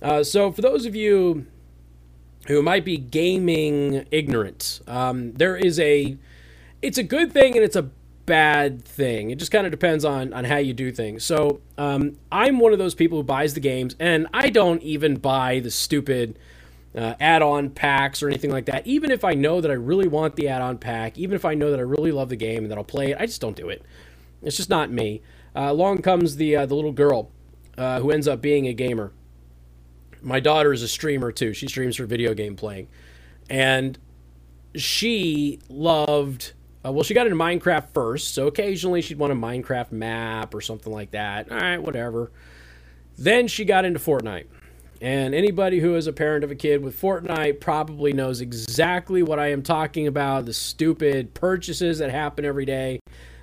Uh, 0.00 0.22
so, 0.22 0.52
for 0.52 0.62
those 0.62 0.86
of 0.86 0.94
you 0.94 1.46
who 2.46 2.62
might 2.62 2.84
be 2.84 2.96
gaming 2.96 4.06
ignorant, 4.10 4.80
um, 4.86 5.32
there 5.32 5.56
is 5.56 5.80
a 5.80 6.16
it's 6.82 6.98
a 6.98 7.02
good 7.02 7.32
thing 7.32 7.56
and 7.56 7.64
it's 7.64 7.76
a 7.76 7.90
bad 8.26 8.84
thing. 8.84 9.30
It 9.30 9.38
just 9.38 9.52
kind 9.52 9.66
of 9.66 9.70
depends 9.70 10.04
on 10.04 10.32
on 10.32 10.44
how 10.44 10.56
you 10.56 10.74
do 10.74 10.92
things. 10.92 11.24
So 11.24 11.60
um, 11.78 12.18
I'm 12.30 12.58
one 12.58 12.72
of 12.72 12.78
those 12.78 12.94
people 12.94 13.18
who 13.18 13.24
buys 13.24 13.54
the 13.54 13.60
games, 13.60 13.96
and 13.98 14.26
I 14.34 14.50
don't 14.50 14.82
even 14.82 15.16
buy 15.16 15.60
the 15.60 15.70
stupid 15.70 16.38
uh, 16.96 17.14
add-on 17.20 17.70
packs 17.70 18.22
or 18.22 18.28
anything 18.28 18.50
like 18.50 18.66
that. 18.66 18.86
Even 18.86 19.10
if 19.10 19.24
I 19.24 19.34
know 19.34 19.60
that 19.60 19.70
I 19.70 19.74
really 19.74 20.08
want 20.08 20.36
the 20.36 20.48
add-on 20.48 20.78
pack, 20.78 21.18
even 21.18 21.34
if 21.34 21.44
I 21.44 21.54
know 21.54 21.70
that 21.70 21.78
I 21.78 21.82
really 21.82 22.12
love 22.12 22.28
the 22.28 22.36
game 22.36 22.62
and 22.64 22.70
that 22.70 22.78
I'll 22.78 22.84
play 22.84 23.10
it, 23.10 23.18
I 23.20 23.26
just 23.26 23.40
don't 23.40 23.56
do 23.56 23.68
it. 23.68 23.82
It's 24.42 24.56
just 24.56 24.70
not 24.70 24.90
me. 24.90 25.22
Uh, 25.54 25.70
along 25.70 26.02
comes 26.02 26.36
the 26.36 26.56
uh, 26.56 26.66
the 26.66 26.74
little 26.74 26.92
girl 26.92 27.30
uh, 27.78 28.00
who 28.00 28.10
ends 28.10 28.28
up 28.28 28.40
being 28.40 28.66
a 28.66 28.72
gamer. 28.72 29.12
My 30.22 30.40
daughter 30.40 30.72
is 30.72 30.82
a 30.82 30.88
streamer 30.88 31.32
too. 31.32 31.52
She 31.52 31.68
streams 31.68 31.96
her 31.96 32.06
video 32.06 32.34
game 32.34 32.56
playing, 32.56 32.88
and 33.48 33.98
she 34.74 35.60
loved 35.68 36.52
uh, 36.86 36.92
well, 36.92 37.02
she 37.02 37.14
got 37.14 37.26
into 37.26 37.38
Minecraft 37.38 37.88
first, 37.92 38.34
so 38.34 38.46
occasionally 38.46 39.02
she'd 39.02 39.18
want 39.18 39.32
a 39.32 39.36
Minecraft 39.36 39.90
map 39.92 40.54
or 40.54 40.60
something 40.60 40.92
like 40.92 41.10
that. 41.10 41.50
All 41.50 41.58
right, 41.58 41.78
whatever. 41.78 42.30
Then 43.18 43.48
she 43.48 43.64
got 43.64 43.84
into 43.84 43.98
Fortnite. 43.98 44.46
And 45.00 45.34
anybody 45.34 45.80
who 45.80 45.94
is 45.94 46.06
a 46.06 46.12
parent 46.12 46.44
of 46.44 46.50
a 46.50 46.54
kid 46.54 46.82
with 46.82 47.00
Fortnite 47.00 47.60
probably 47.60 48.12
knows 48.12 48.40
exactly 48.40 49.22
what 49.22 49.38
I 49.38 49.48
am 49.50 49.62
talking 49.62 50.06
about 50.06 50.46
the 50.46 50.52
stupid 50.52 51.34
purchases 51.34 51.98
that 51.98 52.10
happen 52.10 52.44
every 52.44 52.64
day. 52.64 53.00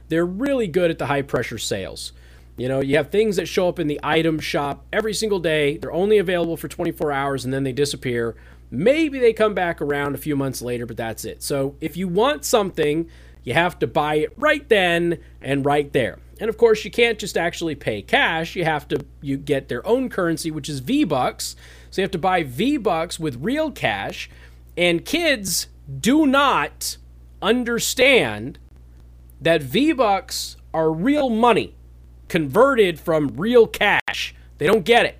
They're 0.10 0.26
really 0.26 0.68
good 0.68 0.92
at 0.92 1.00
the 1.00 1.06
high 1.06 1.22
pressure 1.22 1.58
sales. 1.58 2.14
You 2.58 2.68
know, 2.68 2.82
you 2.82 2.98
have 2.98 3.10
things 3.10 3.36
that 3.38 3.48
show 3.48 3.68
up 3.68 3.80
in 3.80 3.88
the 3.88 4.00
item 4.04 4.40
shop 4.40 4.86
every 4.92 5.14
single 5.14 5.40
day. 5.40 5.78
They're 5.78 5.92
only 5.92 6.18
available 6.18 6.58
for 6.58 6.68
24 6.68 7.12
hours 7.12 7.46
and 7.46 7.54
then 7.54 7.64
they 7.64 7.72
disappear. 7.72 8.36
Maybe 8.70 9.20
they 9.20 9.34
come 9.34 9.54
back 9.54 9.82
around 9.82 10.16
a 10.16 10.20
few 10.20 10.36
months 10.36 10.62
later, 10.62 10.86
but 10.86 10.98
that's 10.98 11.26
it. 11.26 11.44
So 11.44 11.76
if 11.82 11.98
you 11.98 12.08
want 12.08 12.46
something 12.46 13.10
you 13.44 13.54
have 13.54 13.80
to 13.80 13.88
buy 13.88 14.16
it 14.16 14.34
right 14.38 14.68
then 14.70 15.20
and 15.42 15.66
right 15.66 15.92
there. 15.94 16.20
And 16.44 16.50
of 16.50 16.58
course, 16.58 16.84
you 16.84 16.92
can't 16.92 17.18
just 17.18 17.38
actually 17.38 17.74
pay 17.74 18.02
cash. 18.02 18.54
You 18.54 18.66
have 18.66 18.86
to 18.90 19.06
you 19.22 19.38
get 19.38 19.70
their 19.70 19.88
own 19.88 20.10
currency, 20.10 20.52
which 20.52 20.68
is 20.68 20.82
V-bucks. 20.82 21.56
So 21.90 22.02
you 22.02 22.04
have 22.04 22.12
to 22.12 22.18
buy 22.18 22.44
V-bucks 22.44 23.18
with 23.18 23.42
real 23.42 23.72
cash. 23.72 24.30
And 24.76 25.06
kids 25.06 25.68
do 26.02 26.26
not 26.28 26.98
understand 27.42 28.60
that 29.40 29.64
V-bucks 29.64 30.58
are 30.74 30.92
real 30.92 31.30
money 31.30 31.76
converted 32.28 33.00
from 33.00 33.30
real 33.38 33.66
cash. 33.66 34.36
They 34.58 34.68
don't 34.68 34.84
get 34.84 35.06
it. 35.06 35.20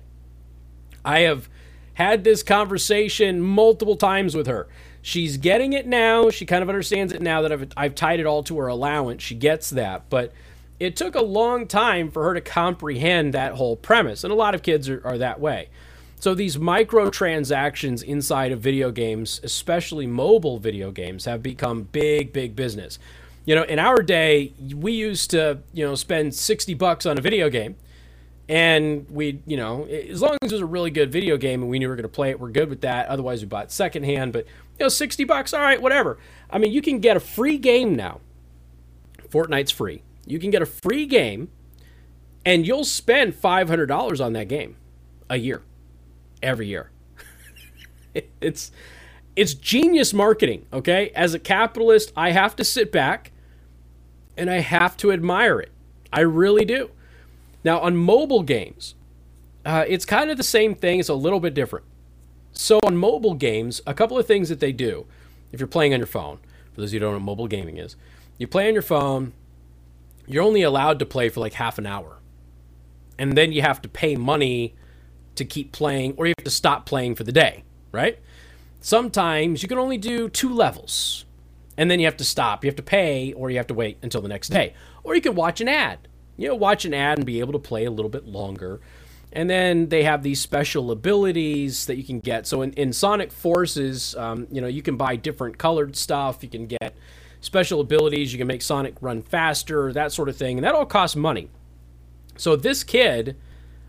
I 1.06 1.20
have 1.20 1.48
had 1.94 2.24
this 2.24 2.42
conversation 2.42 3.40
multiple 3.40 3.96
times 3.96 4.36
with 4.36 4.46
her. 4.46 4.68
She's 5.00 5.38
getting 5.38 5.72
it 5.72 5.86
now. 5.86 6.28
She 6.28 6.44
kind 6.44 6.62
of 6.62 6.68
understands 6.68 7.14
it 7.14 7.22
now 7.22 7.40
that 7.40 7.50
I've, 7.50 7.72
I've 7.78 7.94
tied 7.94 8.20
it 8.20 8.26
all 8.26 8.42
to 8.42 8.58
her 8.58 8.66
allowance. 8.66 9.22
She 9.22 9.34
gets 9.34 9.70
that. 9.70 10.10
But 10.10 10.34
it 10.84 10.96
took 10.96 11.14
a 11.14 11.22
long 11.22 11.66
time 11.66 12.10
for 12.10 12.24
her 12.24 12.34
to 12.34 12.40
comprehend 12.42 13.32
that 13.32 13.54
whole 13.54 13.74
premise. 13.74 14.22
And 14.22 14.32
a 14.32 14.36
lot 14.36 14.54
of 14.54 14.62
kids 14.62 14.88
are, 14.88 15.00
are 15.04 15.16
that 15.16 15.40
way. 15.40 15.70
So 16.20 16.34
these 16.34 16.56
microtransactions 16.56 18.02
inside 18.02 18.52
of 18.52 18.60
video 18.60 18.90
games, 18.90 19.40
especially 19.42 20.06
mobile 20.06 20.58
video 20.58 20.90
games, 20.90 21.24
have 21.24 21.42
become 21.42 21.84
big, 21.84 22.32
big 22.32 22.54
business. 22.54 22.98
You 23.46 23.54
know, 23.54 23.62
in 23.62 23.78
our 23.78 24.02
day, 24.02 24.52
we 24.74 24.92
used 24.92 25.30
to, 25.30 25.60
you 25.72 25.86
know, 25.86 25.94
spend 25.94 26.34
60 26.34 26.74
bucks 26.74 27.06
on 27.06 27.18
a 27.18 27.20
video 27.20 27.48
game 27.48 27.76
and 28.46 29.06
we, 29.08 29.40
you 29.46 29.56
know, 29.56 29.84
as 29.84 30.20
long 30.20 30.36
as 30.42 30.52
it 30.52 30.54
was 30.54 30.60
a 30.60 30.66
really 30.66 30.90
good 30.90 31.10
video 31.10 31.38
game 31.38 31.62
and 31.62 31.70
we 31.70 31.78
knew 31.78 31.86
we 31.86 31.90
were 31.90 31.96
going 31.96 32.02
to 32.02 32.08
play 32.08 32.28
it, 32.28 32.38
we're 32.38 32.50
good 32.50 32.68
with 32.68 32.82
that. 32.82 33.06
Otherwise, 33.08 33.40
we 33.40 33.46
bought 33.46 33.72
secondhand. 33.72 34.34
But 34.34 34.44
you 34.78 34.84
know, 34.84 34.88
sixty 34.88 35.24
bucks, 35.24 35.54
all 35.54 35.62
right, 35.62 35.80
whatever. 35.80 36.18
I 36.50 36.58
mean, 36.58 36.72
you 36.72 36.82
can 36.82 36.98
get 36.98 37.16
a 37.16 37.20
free 37.20 37.56
game 37.56 37.96
now. 37.96 38.20
Fortnite's 39.30 39.70
free. 39.70 40.02
You 40.26 40.38
can 40.38 40.50
get 40.50 40.62
a 40.62 40.66
free 40.66 41.06
game, 41.06 41.50
and 42.44 42.66
you'll 42.66 42.84
spend 42.84 43.34
five 43.34 43.68
hundred 43.68 43.86
dollars 43.86 44.20
on 44.20 44.32
that 44.34 44.48
game 44.48 44.76
a 45.28 45.36
year, 45.36 45.62
every 46.42 46.66
year. 46.66 46.90
it's 48.40 48.70
it's 49.36 49.54
genius 49.54 50.12
marketing. 50.12 50.66
Okay, 50.72 51.10
as 51.14 51.34
a 51.34 51.38
capitalist, 51.38 52.12
I 52.16 52.30
have 52.30 52.56
to 52.56 52.64
sit 52.64 52.92
back 52.92 53.32
and 54.36 54.50
I 54.50 54.60
have 54.60 54.96
to 54.98 55.12
admire 55.12 55.60
it. 55.60 55.70
I 56.12 56.20
really 56.20 56.64
do. 56.64 56.90
Now, 57.62 57.80
on 57.80 57.96
mobile 57.96 58.42
games, 58.42 58.94
uh, 59.64 59.84
it's 59.88 60.04
kind 60.04 60.30
of 60.30 60.36
the 60.36 60.42
same 60.42 60.74
thing. 60.74 61.00
It's 61.00 61.08
a 61.08 61.14
little 61.14 61.40
bit 61.40 61.54
different. 61.54 61.86
So, 62.52 62.78
on 62.84 62.96
mobile 62.96 63.34
games, 63.34 63.80
a 63.86 63.94
couple 63.94 64.18
of 64.18 64.26
things 64.26 64.48
that 64.48 64.60
they 64.60 64.72
do, 64.72 65.06
if 65.50 65.60
you're 65.60 65.66
playing 65.66 65.92
on 65.94 65.98
your 66.00 66.06
phone, 66.06 66.38
for 66.72 66.82
those 66.82 66.90
of 66.90 66.94
you 66.94 67.00
who 67.00 67.06
don't 67.06 67.12
know 67.12 67.18
what 67.18 67.24
mobile 67.24 67.48
gaming 67.48 67.78
is, 67.78 67.96
you 68.38 68.46
play 68.46 68.68
on 68.68 68.74
your 68.74 68.82
phone, 68.82 69.32
you're 70.26 70.42
only 70.42 70.62
allowed 70.62 70.98
to 71.00 71.06
play 71.06 71.28
for 71.28 71.40
like 71.40 71.54
half 71.54 71.78
an 71.78 71.86
hour. 71.86 72.18
And 73.18 73.36
then 73.36 73.52
you 73.52 73.62
have 73.62 73.80
to 73.82 73.88
pay 73.88 74.16
money 74.16 74.74
to 75.36 75.44
keep 75.44 75.72
playing, 75.72 76.14
or 76.16 76.26
you 76.26 76.34
have 76.36 76.44
to 76.44 76.50
stop 76.50 76.86
playing 76.86 77.14
for 77.14 77.24
the 77.24 77.32
day, 77.32 77.64
right? 77.92 78.18
Sometimes 78.80 79.62
you 79.62 79.68
can 79.68 79.78
only 79.78 79.98
do 79.98 80.28
two 80.28 80.52
levels, 80.52 81.24
and 81.76 81.90
then 81.90 82.00
you 82.00 82.06
have 82.06 82.16
to 82.18 82.24
stop. 82.24 82.64
You 82.64 82.68
have 82.68 82.76
to 82.76 82.82
pay, 82.82 83.32
or 83.32 83.50
you 83.50 83.56
have 83.56 83.66
to 83.68 83.74
wait 83.74 83.98
until 84.02 84.20
the 84.20 84.28
next 84.28 84.48
day. 84.48 84.74
Or 85.02 85.14
you 85.14 85.20
can 85.20 85.34
watch 85.34 85.60
an 85.60 85.68
ad 85.68 86.08
you 86.36 86.48
know, 86.48 86.54
watch 86.54 86.84
an 86.84 86.94
ad 86.94 87.18
and 87.18 87.26
be 87.26 87.40
able 87.40 87.52
to 87.52 87.58
play 87.58 87.84
a 87.84 87.90
little 87.90 88.08
bit 88.08 88.26
longer. 88.26 88.80
And 89.32 89.50
then 89.50 89.88
they 89.88 90.04
have 90.04 90.22
these 90.22 90.40
special 90.40 90.90
abilities 90.90 91.86
that 91.86 91.96
you 91.96 92.04
can 92.04 92.20
get. 92.20 92.46
So 92.46 92.62
in, 92.62 92.72
in 92.74 92.92
Sonic 92.92 93.32
Forces, 93.32 94.14
um, 94.16 94.46
you 94.50 94.60
know, 94.60 94.68
you 94.68 94.82
can 94.82 94.96
buy 94.96 95.16
different 95.16 95.58
colored 95.58 95.96
stuff. 95.96 96.42
You 96.42 96.48
can 96.48 96.66
get 96.66 96.94
special 97.44 97.80
abilities. 97.80 98.32
You 98.32 98.38
can 98.38 98.46
make 98.46 98.62
Sonic 98.62 98.94
run 99.00 99.22
faster, 99.22 99.92
that 99.92 100.12
sort 100.12 100.28
of 100.28 100.36
thing. 100.36 100.58
And 100.58 100.64
that 100.64 100.74
all 100.74 100.86
costs 100.86 101.16
money. 101.16 101.50
So 102.36 102.56
this 102.56 102.82
kid 102.82 103.36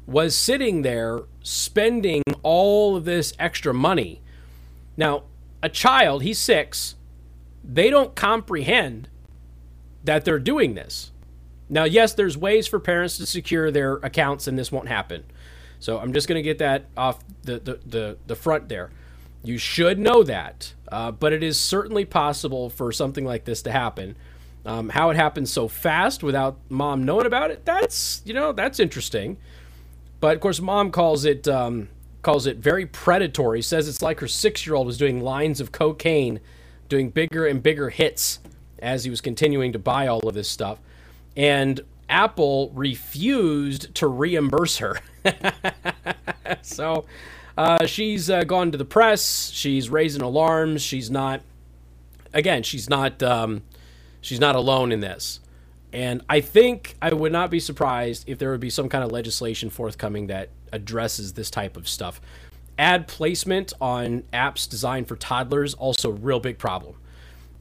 was 0.05 0.37
sitting 0.37 0.81
there 0.81 1.21
spending 1.41 2.21
all 2.43 2.95
of 2.95 3.05
this 3.05 3.33
extra 3.39 3.73
money. 3.73 4.21
Now, 4.97 5.23
a 5.63 5.69
child, 5.69 6.21
he's 6.21 6.39
six, 6.39 6.95
they 7.63 7.89
don't 7.89 8.13
comprehend 8.13 9.09
that 10.03 10.25
they're 10.25 10.37
doing 10.37 10.75
this. 10.75 11.11
Now, 11.67 11.85
yes, 11.85 12.13
there's 12.13 12.37
ways 12.37 12.67
for 12.67 12.79
parents 12.79 13.17
to 13.17 13.25
secure 13.25 13.71
their 13.71 13.93
accounts, 13.95 14.47
and 14.47 14.59
this 14.59 14.71
won't 14.71 14.87
happen. 14.87 15.23
So 15.79 15.97
I'm 15.97 16.13
just 16.13 16.27
going 16.27 16.37
to 16.37 16.43
get 16.43 16.59
that 16.59 16.85
off 16.95 17.23
the, 17.43 17.59
the, 17.59 17.79
the, 17.85 18.17
the, 18.27 18.35
front 18.35 18.69
there. 18.69 18.91
You 19.47 19.57
should 19.57 19.99
know 19.99 20.23
that, 20.23 20.73
uh, 20.91 21.11
but 21.11 21.33
it 21.33 21.43
is 21.43 21.59
certainly 21.59 22.05
possible 22.05 22.69
for 22.69 22.91
something 22.91 23.25
like 23.25 23.45
this 23.45 23.61
to 23.63 23.71
happen. 23.71 24.15
Um, 24.65 24.89
how 24.89 25.11
it 25.11 25.15
happened 25.15 25.47
so 25.47 25.67
fast 25.67 26.23
without 26.23 26.57
mom 26.69 27.05
knowing 27.05 27.27
about 27.27 27.51
it, 27.51 27.65
that's, 27.65 28.21
you 28.25 28.33
know, 28.33 28.51
that's 28.51 28.79
interesting. 28.79 29.37
But 30.19 30.35
of 30.35 30.41
course, 30.41 30.59
mom 30.59 30.89
calls 30.91 31.23
it, 31.23 31.47
um, 31.47 31.89
calls 32.23 32.47
it 32.47 32.57
very 32.57 32.85
predatory, 32.85 33.61
says 33.61 33.87
it's 33.87 34.01
like 34.01 34.19
her 34.21 34.27
six 34.27 34.65
year 34.65 34.75
old 34.75 34.87
was 34.87 34.97
doing 34.97 35.21
lines 35.21 35.61
of 35.61 35.71
cocaine, 35.71 36.39
doing 36.89 37.11
bigger 37.11 37.45
and 37.45 37.61
bigger 37.61 37.89
hits 37.89 38.39
as 38.79 39.03
he 39.03 39.09
was 39.09 39.21
continuing 39.21 39.71
to 39.73 39.79
buy 39.79 40.07
all 40.07 40.27
of 40.27 40.33
this 40.33 40.49
stuff 40.49 40.79
and 41.35 41.81
Apple 42.09 42.71
refused 42.73 43.93
to 43.95 44.07
reimburse 44.07 44.77
her. 44.77 44.99
so 46.61 47.05
Uh, 47.57 47.85
she's 47.85 48.29
uh, 48.29 48.43
gone 48.43 48.71
to 48.71 48.77
the 48.77 48.85
press. 48.85 49.49
She's 49.51 49.89
raising 49.89 50.21
alarms. 50.21 50.81
She's 50.81 51.09
not. 51.09 51.41
Again, 52.33 52.63
she's 52.63 52.89
not. 52.89 53.23
Um, 53.23 53.63
she's 54.21 54.39
not 54.39 54.55
alone 54.55 54.91
in 54.91 54.99
this. 54.99 55.39
And 55.93 56.23
I 56.27 56.41
think 56.41 56.95
I 57.01 57.13
would 57.13 57.31
not 57.31 57.49
be 57.49 57.61
surprised 57.61 58.27
if 58.27 58.37
there 58.37 58.51
would 58.51 58.59
be 58.59 58.69
some 58.69 58.89
kind 58.89 59.03
of 59.03 59.11
legislation 59.13 59.69
forthcoming 59.69 60.27
that 60.27 60.49
addresses 60.73 61.33
this 61.33 61.49
type 61.49 61.77
of 61.77 61.87
stuff. 61.87 62.19
Ad 62.77 63.07
placement 63.07 63.71
on 63.79 64.23
apps 64.33 64.69
designed 64.69 65.07
for 65.07 65.15
toddlers 65.15 65.73
also 65.73 66.09
real 66.09 66.41
big 66.41 66.57
problem. 66.57 66.95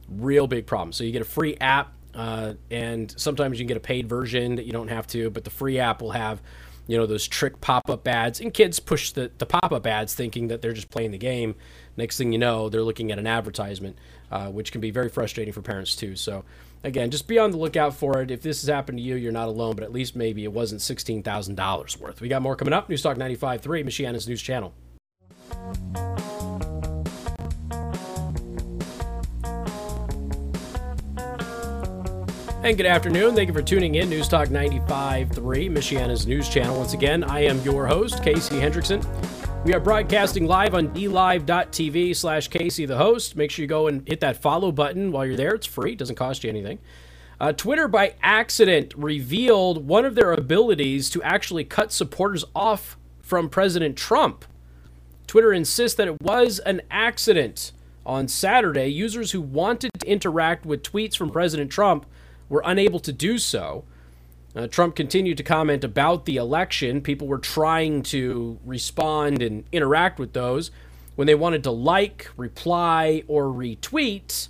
Real 0.09 0.47
big 0.47 0.65
problem. 0.65 0.91
So 0.91 1.05
you 1.05 1.13
get 1.13 1.21
a 1.21 1.25
free 1.25 1.55
app, 1.61 1.93
uh, 2.13 2.55
and 2.69 3.13
sometimes 3.17 3.57
you 3.57 3.63
can 3.63 3.69
get 3.69 3.77
a 3.77 3.79
paid 3.79 4.09
version 4.09 4.55
that 4.55 4.65
you 4.65 4.73
don't 4.73 4.89
have 4.89 5.07
to, 5.07 5.29
but 5.29 5.45
the 5.45 5.49
free 5.49 5.79
app 5.79 6.01
will 6.01 6.11
have, 6.11 6.41
you 6.87 6.97
know, 6.97 7.05
those 7.05 7.27
trick 7.27 7.61
pop-up 7.61 8.07
ads, 8.07 8.39
and 8.39 8.53
kids 8.53 8.79
push 8.79 9.11
the, 9.11 9.31
the 9.37 9.45
pop-up 9.45 9.85
ads 9.87 10.13
thinking 10.13 10.47
that 10.47 10.61
they're 10.61 10.73
just 10.73 10.89
playing 10.89 11.11
the 11.11 11.17
game. 11.17 11.55
Next 11.97 12.17
thing 12.17 12.31
you 12.31 12.37
know, 12.37 12.69
they're 12.69 12.83
looking 12.83 13.11
at 13.11 13.19
an 13.19 13.27
advertisement, 13.27 13.97
uh, 14.31 14.49
which 14.49 14.71
can 14.71 14.81
be 14.81 14.91
very 14.91 15.09
frustrating 15.09 15.53
for 15.53 15.61
parents 15.61 15.95
too. 15.95 16.15
So 16.15 16.43
again, 16.83 17.09
just 17.11 17.27
be 17.27 17.39
on 17.39 17.51
the 17.51 17.57
lookout 17.57 17.95
for 17.95 18.21
it. 18.21 18.31
If 18.31 18.41
this 18.41 18.61
has 18.61 18.69
happened 18.69 18.97
to 18.99 19.03
you, 19.03 19.15
you're 19.15 19.31
not 19.31 19.47
alone, 19.47 19.75
but 19.75 19.83
at 19.83 19.91
least 19.91 20.15
maybe 20.15 20.43
it 20.43 20.51
wasn't 20.51 20.81
$16,000 20.81 21.97
worth. 21.97 22.21
We 22.21 22.27
got 22.27 22.41
more 22.41 22.55
coming 22.55 22.73
up. 22.73 22.89
news 22.89 23.03
Newstalk 23.03 23.17
95.3, 23.17 23.83
Michiana's 23.83 24.27
news 24.27 24.41
channel. 24.41 24.73
And 32.65 32.75
good 32.77 32.87
afternoon. 32.87 33.35
Thank 33.35 33.47
you 33.47 33.53
for 33.53 33.61
tuning 33.61 33.93
in. 33.93 34.09
News 34.09 34.27
Talk 34.27 34.47
95.3, 34.47 35.29
Michiana's 35.69 36.25
news 36.25 36.49
channel. 36.49 36.75
Once 36.75 36.93
again, 36.93 37.23
I 37.23 37.41
am 37.41 37.61
your 37.61 37.85
host, 37.85 38.23
Casey 38.23 38.55
Hendrickson. 38.55 39.05
We 39.63 39.75
are 39.75 39.79
broadcasting 39.79 40.47
live 40.47 40.73
on 40.73 40.87
dlive.tv 40.87 42.15
slash 42.15 42.47
Casey 42.47 42.87
the 42.87 42.97
host. 42.97 43.35
Make 43.35 43.51
sure 43.51 43.61
you 43.61 43.67
go 43.67 43.85
and 43.85 44.01
hit 44.07 44.19
that 44.21 44.41
follow 44.41 44.71
button 44.71 45.11
while 45.11 45.27
you're 45.27 45.35
there. 45.35 45.53
It's 45.53 45.67
free, 45.67 45.91
it 45.91 45.99
doesn't 45.99 46.15
cost 46.15 46.43
you 46.43 46.49
anything. 46.49 46.79
Uh, 47.39 47.53
Twitter, 47.53 47.87
by 47.87 48.15
accident, 48.23 48.95
revealed 48.97 49.87
one 49.87 50.03
of 50.03 50.15
their 50.15 50.33
abilities 50.33 51.11
to 51.11 51.21
actually 51.21 51.65
cut 51.65 51.91
supporters 51.91 52.45
off 52.55 52.97
from 53.21 53.47
President 53.47 53.95
Trump. 53.95 54.43
Twitter 55.27 55.53
insists 55.53 55.95
that 55.97 56.07
it 56.07 56.19
was 56.19 56.57
an 56.57 56.81
accident. 56.89 57.73
On 58.07 58.27
Saturday, 58.27 58.87
users 58.87 59.33
who 59.33 59.41
wanted 59.41 59.91
to 59.99 60.07
interact 60.07 60.65
with 60.65 60.81
tweets 60.81 61.15
from 61.15 61.29
President 61.29 61.71
Trump 61.71 62.07
were 62.49 62.61
unable 62.65 62.99
to 62.99 63.13
do 63.13 63.37
so. 63.37 63.83
Uh, 64.55 64.67
Trump 64.67 64.95
continued 64.95 65.37
to 65.37 65.43
comment 65.43 65.83
about 65.83 66.25
the 66.25 66.37
election. 66.37 67.01
People 67.01 67.27
were 67.27 67.37
trying 67.37 68.01
to 68.03 68.57
respond 68.63 69.41
and 69.41 69.65
interact 69.71 70.17
with 70.17 70.33
those. 70.33 70.71
When 71.15 71.27
they 71.27 71.35
wanted 71.35 71.63
to 71.63 71.71
like, 71.71 72.29
reply, 72.37 73.23
or 73.27 73.45
retweet, 73.45 74.47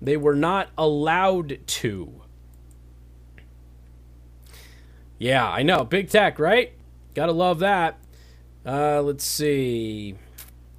they 0.00 0.16
were 0.16 0.36
not 0.36 0.68
allowed 0.76 1.58
to. 1.66 2.20
Yeah, 5.18 5.48
I 5.48 5.62
know. 5.62 5.84
Big 5.84 6.10
tech, 6.10 6.38
right? 6.38 6.72
Gotta 7.14 7.32
love 7.32 7.60
that. 7.60 7.98
Uh, 8.66 9.02
let's 9.02 9.24
see. 9.24 10.16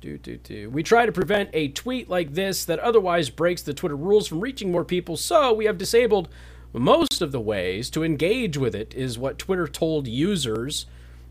Do, 0.05 0.19
do, 0.19 0.37
do. 0.37 0.69
We 0.69 0.83
try 0.83 1.07
to 1.07 1.11
prevent 1.11 1.49
a 1.51 1.69
tweet 1.69 2.07
like 2.07 2.35
this 2.35 2.63
that 2.65 2.77
otherwise 2.77 3.31
breaks 3.31 3.63
the 3.63 3.73
Twitter 3.73 3.95
rules 3.95 4.27
from 4.27 4.39
reaching 4.39 4.71
more 4.71 4.85
people, 4.85 5.17
so 5.17 5.51
we 5.51 5.65
have 5.65 5.79
disabled 5.79 6.29
most 6.73 7.23
of 7.23 7.31
the 7.31 7.39
ways 7.39 7.89
to 7.89 8.03
engage 8.03 8.55
with 8.55 8.75
it, 8.75 8.93
is 8.93 9.17
what 9.17 9.39
Twitter 9.39 9.67
told 9.67 10.05
users, 10.05 10.85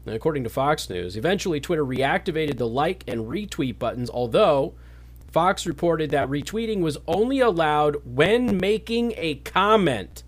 according 0.09 0.43
to 0.43 0.51
Fox 0.51 0.91
News. 0.91 1.17
Eventually, 1.17 1.61
Twitter 1.61 1.85
reactivated 1.85 2.59
the 2.59 2.67
like 2.67 3.05
and 3.07 3.27
retweet 3.27 3.79
buttons, 3.79 4.11
although 4.11 4.75
Fox 5.31 5.67
reported 5.67 6.11
that 6.11 6.29
retweeting 6.29 6.81
was 6.81 6.99
only 7.07 7.39
allowed 7.39 7.99
when 8.05 8.57
making 8.57 9.15
a 9.17 9.37
comment. 9.37 10.25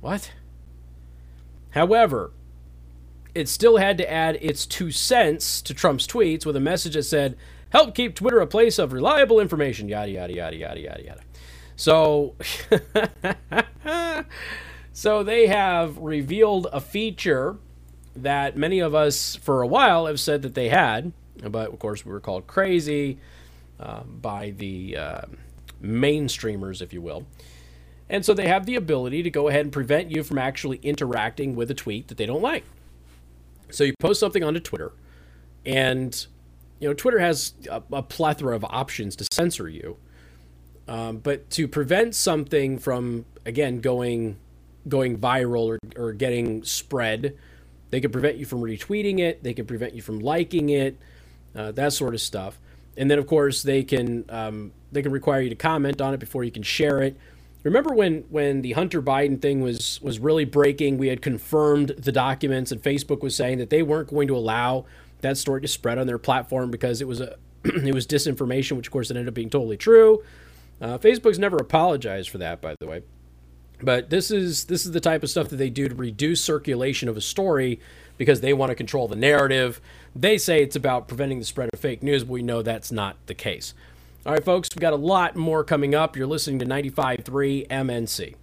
What? 0.00 0.30
However, 1.70 2.30
it 3.34 3.48
still 3.48 3.78
had 3.78 3.98
to 3.98 4.10
add 4.10 4.38
its 4.40 4.66
two 4.66 4.90
cents 4.90 5.62
to 5.62 5.74
Trump's 5.74 6.06
tweets 6.06 6.44
with 6.44 6.56
a 6.56 6.60
message 6.60 6.94
that 6.94 7.04
said, 7.04 7.36
help 7.70 7.94
keep 7.94 8.14
Twitter 8.14 8.40
a 8.40 8.46
place 8.46 8.78
of 8.78 8.92
reliable 8.92 9.40
information, 9.40 9.88
yada, 9.88 10.10
yada, 10.10 10.34
yada, 10.34 10.56
yada, 10.56 10.80
yada, 10.80 11.04
yada. 11.04 11.20
So, 11.76 12.34
so 14.92 15.22
they 15.22 15.46
have 15.46 15.96
revealed 15.98 16.66
a 16.72 16.80
feature 16.80 17.56
that 18.14 18.56
many 18.56 18.80
of 18.80 18.94
us 18.94 19.36
for 19.36 19.62
a 19.62 19.66
while 19.66 20.06
have 20.06 20.20
said 20.20 20.42
that 20.42 20.54
they 20.54 20.68
had, 20.68 21.12
but 21.42 21.72
of 21.72 21.78
course 21.78 22.04
we 22.04 22.12
were 22.12 22.20
called 22.20 22.46
crazy 22.46 23.18
uh, 23.80 24.02
by 24.02 24.50
the 24.50 24.96
uh, 24.96 25.22
mainstreamers, 25.82 26.82
if 26.82 26.92
you 26.92 27.00
will. 27.00 27.26
And 28.10 28.24
so 28.24 28.34
they 28.34 28.48
have 28.48 28.66
the 28.66 28.76
ability 28.76 29.22
to 29.22 29.30
go 29.30 29.48
ahead 29.48 29.62
and 29.62 29.72
prevent 29.72 30.10
you 30.10 30.22
from 30.22 30.36
actually 30.36 30.78
interacting 30.82 31.56
with 31.56 31.70
a 31.70 31.74
tweet 31.74 32.08
that 32.08 32.18
they 32.18 32.26
don't 32.26 32.42
like. 32.42 32.64
So 33.72 33.84
you 33.84 33.94
post 34.00 34.20
something 34.20 34.44
onto 34.44 34.60
Twitter, 34.60 34.92
and 35.66 36.26
you 36.78 36.88
know 36.88 36.94
Twitter 36.94 37.18
has 37.18 37.54
a, 37.70 37.82
a 37.92 38.02
plethora 38.02 38.54
of 38.54 38.64
options 38.64 39.16
to 39.16 39.26
censor 39.32 39.68
you. 39.68 39.96
Um, 40.88 41.18
but 41.18 41.48
to 41.50 41.68
prevent 41.68 42.14
something 42.14 42.78
from 42.78 43.24
again 43.46 43.80
going 43.80 44.38
going 44.88 45.18
viral 45.18 45.66
or, 45.66 45.78
or 45.96 46.12
getting 46.12 46.64
spread, 46.64 47.36
they 47.90 48.00
can 48.00 48.10
prevent 48.10 48.36
you 48.36 48.44
from 48.44 48.60
retweeting 48.60 49.20
it. 49.20 49.42
They 49.42 49.54
can 49.54 49.66
prevent 49.66 49.94
you 49.94 50.02
from 50.02 50.18
liking 50.20 50.70
it, 50.70 50.98
uh, 51.54 51.72
that 51.72 51.92
sort 51.92 52.14
of 52.14 52.20
stuff. 52.20 52.58
And 52.96 53.10
then 53.10 53.18
of 53.18 53.26
course 53.26 53.62
they 53.62 53.84
can 53.84 54.24
um, 54.28 54.72
they 54.90 55.02
can 55.02 55.12
require 55.12 55.40
you 55.40 55.50
to 55.50 55.56
comment 55.56 56.00
on 56.00 56.14
it 56.14 56.20
before 56.20 56.44
you 56.44 56.50
can 56.50 56.62
share 56.62 57.02
it. 57.02 57.16
Remember 57.62 57.94
when 57.94 58.24
when 58.28 58.62
the 58.62 58.72
Hunter 58.72 59.00
Biden 59.00 59.40
thing 59.40 59.60
was 59.60 60.00
was 60.02 60.18
really 60.18 60.44
breaking? 60.44 60.98
We 60.98 61.08
had 61.08 61.22
confirmed 61.22 61.90
the 61.90 62.12
documents, 62.12 62.72
and 62.72 62.82
Facebook 62.82 63.22
was 63.22 63.36
saying 63.36 63.58
that 63.58 63.70
they 63.70 63.82
weren't 63.82 64.08
going 64.08 64.28
to 64.28 64.36
allow 64.36 64.84
that 65.20 65.38
story 65.38 65.60
to 65.60 65.68
spread 65.68 65.98
on 65.98 66.06
their 66.06 66.18
platform 66.18 66.70
because 66.70 67.00
it 67.00 67.06
was 67.06 67.20
a 67.20 67.36
it 67.64 67.94
was 67.94 68.06
disinformation, 68.06 68.76
which 68.76 68.88
of 68.88 68.92
course 68.92 69.10
it 69.10 69.16
ended 69.16 69.28
up 69.28 69.34
being 69.34 69.50
totally 69.50 69.76
true. 69.76 70.22
Uh, 70.80 70.98
Facebook's 70.98 71.38
never 71.38 71.56
apologized 71.56 72.28
for 72.28 72.38
that, 72.38 72.60
by 72.60 72.74
the 72.80 72.86
way. 72.86 73.02
But 73.80 74.10
this 74.10 74.30
is 74.30 74.64
this 74.64 74.84
is 74.84 74.92
the 74.92 75.00
type 75.00 75.22
of 75.22 75.30
stuff 75.30 75.48
that 75.48 75.56
they 75.56 75.70
do 75.70 75.88
to 75.88 75.94
reduce 75.94 76.40
circulation 76.40 77.08
of 77.08 77.16
a 77.16 77.20
story 77.20 77.80
because 78.18 78.40
they 78.40 78.52
want 78.52 78.70
to 78.70 78.74
control 78.74 79.08
the 79.08 79.16
narrative. 79.16 79.80
They 80.14 80.38
say 80.38 80.62
it's 80.62 80.76
about 80.76 81.08
preventing 81.08 81.38
the 81.38 81.44
spread 81.44 81.70
of 81.72 81.80
fake 81.80 82.02
news, 82.02 82.24
but 82.24 82.32
we 82.32 82.42
know 82.42 82.62
that's 82.62 82.92
not 82.92 83.16
the 83.26 83.34
case. 83.34 83.74
All 84.24 84.32
right, 84.32 84.44
folks, 84.44 84.68
we 84.76 84.78
got 84.78 84.92
a 84.92 84.96
lot 84.96 85.34
more 85.34 85.64
coming 85.64 85.96
up. 85.96 86.16
You're 86.16 86.28
listening 86.28 86.60
to 86.60 86.64
95.3 86.64 87.66
MNC. 87.66 88.34